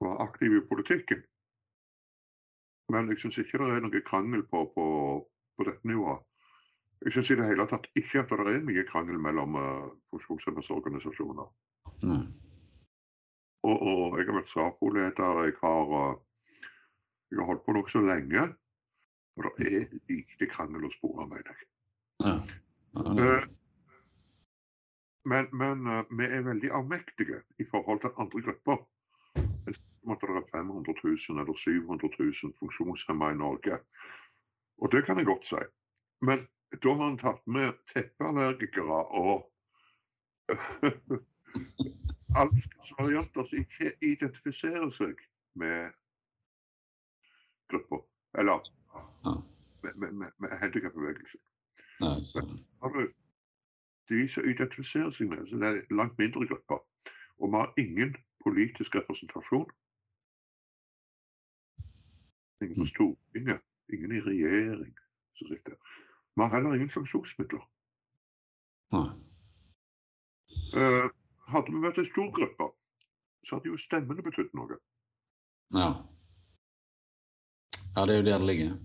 var 0.06 0.22
aktive 0.22 0.62
i 0.62 0.68
politikken. 0.70 1.26
Men 2.94 3.10
jeg 3.10 3.24
syns 3.24 3.42
ikke 3.42 3.58
det 3.64 3.72
er 3.74 3.82
noe 3.88 4.06
krangel 4.06 4.46
på, 4.54 4.68
på, 4.76 4.86
på 5.58 5.68
dette 5.68 5.88
nivået. 5.88 6.24
Jeg 7.04 7.12
syns 7.12 7.30
i 7.34 7.36
det 7.36 7.48
hele 7.50 7.66
tatt 7.68 7.90
ikke 8.00 8.22
at 8.24 8.32
det 8.32 8.56
er 8.56 8.64
mye 8.64 8.86
krangel 8.88 9.20
mellom 9.20 9.58
uh, 9.60 9.90
funksjonshemmedes 10.14 10.70
organisasjoner. 10.72 11.50
Mm. 12.04 12.28
Og, 13.64 13.78
og 13.82 14.20
jeg 14.20 14.28
har 14.30 14.38
vært 14.38 14.52
SAFO-leder, 14.52 15.42
jeg 15.48 15.58
har, 15.64 15.92
uh, 15.92 16.54
jeg 17.32 17.42
har 17.42 17.50
holdt 17.52 17.66
på 17.66 17.76
nokså 17.76 18.04
lenge. 18.06 18.46
Og 19.36 19.50
det 19.58 19.68
er 19.68 19.98
lite 20.12 20.48
krangel 20.48 20.86
å 20.88 20.94
spore, 20.94 21.28
mener 21.28 21.52
jeg. 21.52 21.68
Ja. 22.24 22.38
Ja, 22.94 23.12
Eh, 23.18 23.46
Men, 25.26 25.48
men 25.56 25.88
uh, 25.88 26.04
vi 26.20 26.26
er 26.28 26.42
veldig 26.44 26.70
avmektige 26.76 27.38
i 27.60 27.66
forhold 27.66 28.02
til 28.04 28.12
andre 28.20 28.42
grupper. 28.44 28.82
Om 30.04 30.18
det 30.20 30.30
er 30.30 30.50
500 30.52 30.94
000 31.04 31.40
eller 31.42 31.56
700 31.58 32.10
000 32.20 32.54
funksjonshemmede 32.60 33.32
i 33.32 33.40
Norge. 33.40 33.78
Og 34.84 34.92
det 34.92 35.06
kan 35.06 35.18
jeg 35.18 35.26
godt 35.26 35.46
si. 35.48 35.62
Men 36.28 36.44
da 36.84 36.94
har 36.94 37.06
han 37.06 37.18
tatt 37.22 37.44
med 37.48 37.72
teppeallergikere 37.94 39.00
og 39.22 39.46
alle 42.40 42.64
varianter 43.00 43.48
som 43.48 43.62
ikke 43.64 43.94
identifiserer 44.02 44.90
seg 44.92 45.20
med 45.56 45.92
gruppa. 47.72 48.02
Eller 48.38 48.60
Ja. 49.26 49.32
med, 49.84 49.96
med, 49.96 50.12
med, 50.12 50.32
med 50.40 50.50
handikapbevegelsen. 50.62 51.40
Har 52.82 52.90
du 52.90 53.14
de 54.10 54.28
som 54.28 54.44
identifiserer 54.46 55.12
seg 55.12 55.30
med, 55.32 55.48
så 55.48 55.56
det 55.56 55.68
er 55.68 55.96
langt 55.96 56.18
mindre 56.20 56.48
grupper. 56.48 56.82
Og 57.40 57.52
vi 57.52 57.56
har 57.58 57.74
ingen 57.78 58.16
politisk 58.44 58.96
representasjon. 58.96 59.70
Ingen 62.62 62.80
på 62.80 62.86
Stortinget, 62.86 63.62
ingen 63.96 64.12
i 64.12 64.22
regjering 64.22 64.96
som 65.38 65.48
sitter. 65.48 65.76
Vi 66.36 66.42
har 66.42 66.50
heller 66.50 66.76
ingen 66.76 66.90
sanksjonsmidler. 66.90 67.62
nei. 68.94 69.10
Eh, 70.78 71.06
hadde 71.54 71.72
vi 71.74 71.82
vært 71.82 72.00
en 72.02 72.10
stor 72.10 72.30
gruppe, 72.34 72.68
så 73.46 73.58
hadde 73.58 73.70
jo 73.70 73.78
stemmene 73.78 74.26
betydd 74.26 74.52
noe. 74.58 74.78
Ja. 75.74 75.90
ja, 77.96 78.06
det 78.06 78.16
er 78.16 78.22
jo 78.22 78.28
der 78.28 78.44
det 78.44 78.50
ligger. 78.50 78.76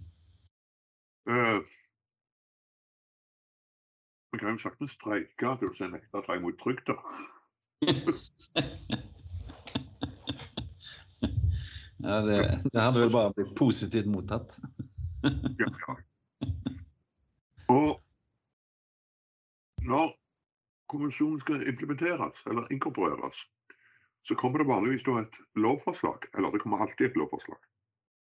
Eh, 1.28 1.60
vi 4.32 4.40
kan 4.40 4.56
jo 4.56 4.64
saktens 4.64 4.96
streike, 4.96 5.56
til 5.60 5.68
å 5.68 5.90
nekte 5.92 6.20
å 6.20 6.24
ta 6.24 6.36
imot 6.40 6.60
trygda. 6.60 6.96
Ja, 11.98 12.20
det, 12.22 12.36
det 12.72 12.80
hadde 12.80 13.00
vel 13.00 13.10
bare 13.10 13.32
blitt 13.34 13.56
positivt 13.58 14.06
mottatt. 14.06 14.60
Ja, 15.22 15.66
ja. 15.88 15.96
Og 17.68 18.02
når 19.82 20.12
konvensjonen 20.88 21.40
skal 21.40 21.68
implementeres 21.68 22.42
eller 22.46 22.72
inkorporeres, 22.72 23.42
så 24.22 24.34
kommer 24.34 24.58
det 24.58 24.68
vanligvis 24.68 25.04
da 25.06 25.20
et 25.20 25.38
lovforslag. 25.54 26.28
Eller 26.36 26.52
det 26.52 26.60
kommer 26.62 26.84
alltid 26.84 27.10
et 27.10 27.16
lovforslag. 27.16 27.60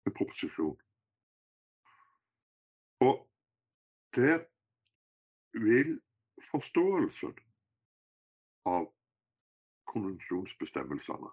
En 0.06 0.12
proposisjon. 0.12 0.76
Og 3.00 3.28
der 4.16 4.44
vil 5.52 6.00
forståelsen 6.50 7.34
av 8.66 8.88
konvensjonsbestemmelsene 9.92 11.30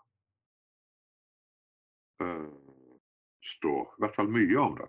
eh, 2.23 2.51
stå. 3.43 3.73
I 3.97 4.03
hvert 4.03 4.15
fall 4.15 4.31
mye 4.33 4.61
om 4.63 4.77
det. 4.79 4.87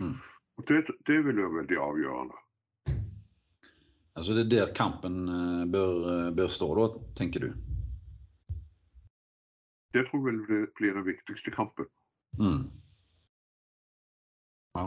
Mm. 0.00 0.16
Og 0.56 0.68
det, 0.68 0.82
det 1.06 1.20
vil 1.24 1.40
være 1.42 1.54
veldig 1.60 1.78
avgjørende. 1.80 2.42
Altså 4.16 4.32
det 4.32 4.46
er 4.46 4.52
der 4.52 4.74
kampen 4.76 5.28
eh, 5.28 5.64
bør, 5.72 5.96
eh, 6.12 6.28
bør 6.36 6.48
stå, 6.48 6.68
da, 6.78 6.86
tenker 7.18 7.44
du? 7.44 7.50
Det 9.92 10.06
tror 10.08 10.28
jeg 10.28 10.38
vil 10.48 10.68
bli 10.76 10.92
den 10.92 11.04
viktigste 11.04 11.52
kampen. 11.52 11.88
Mm. 12.40 12.62
Ja. 14.76 14.86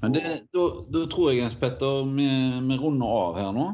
Men 0.00 0.16
det, 0.16 0.22
da, 0.56 1.04
tror 1.12 1.30
jeg, 1.30 1.42
Jens 1.42 1.56
Petter, 1.60 2.08
vi, 2.16 2.30
vi 2.68 2.80
runder 2.80 3.12
av 3.12 3.36
her 3.40 3.52
nå. 3.56 3.68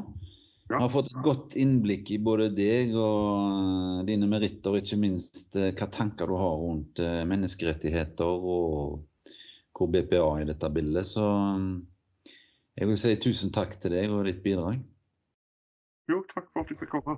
Vi 0.67 0.79
har 0.79 0.91
fått 0.91 1.11
et 1.11 1.23
godt 1.23 1.55
innblikk 1.59 2.11
i 2.15 2.19
både 2.23 2.49
deg 2.55 2.91
og 2.95 3.55
eh, 3.55 4.03
dine 4.11 4.27
meritter, 4.27 4.75
og 4.75 4.83
ikke 4.83 4.99
minst 4.99 5.55
hva 5.55 5.87
tanker 5.95 6.27
du 6.27 6.35
har 6.39 6.59
rundt 6.59 6.99
menneskerettigheter 7.31 8.47
og 8.51 8.99
hvor 9.83 9.91
BPA 9.91 10.41
i 10.41 10.47
dette 10.47 10.69
bildet. 10.73 11.07
Så 11.07 11.23
mm, 11.59 11.87
jeg 12.79 12.87
vil 12.87 12.97
si 12.97 13.15
tusen 13.19 13.51
takk 13.53 13.75
til 13.81 13.91
deg 13.97 14.11
og 14.11 14.25
ditt 14.29 14.43
bidrag. 14.45 14.79
Jo, 16.11 16.23
takk 16.31 16.49
for 16.51 16.63
at 16.63 16.69
du 16.71 16.75
fikk 16.79 16.91
komme. 16.95 17.15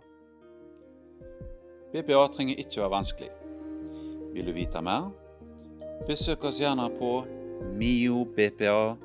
BPA 1.93 2.27
trenger 2.33 2.55
ikke 2.59 2.81
være 2.81 2.91
vanskelig. 2.97 3.31
Vil 4.35 4.49
du 4.49 4.53
vite 4.57 4.81
mer? 4.83 5.11
Besøk 6.09 6.43
oss 6.43 6.59
gjerne 6.59 6.89
på 6.99 7.11
miobpa.no. 7.79 8.95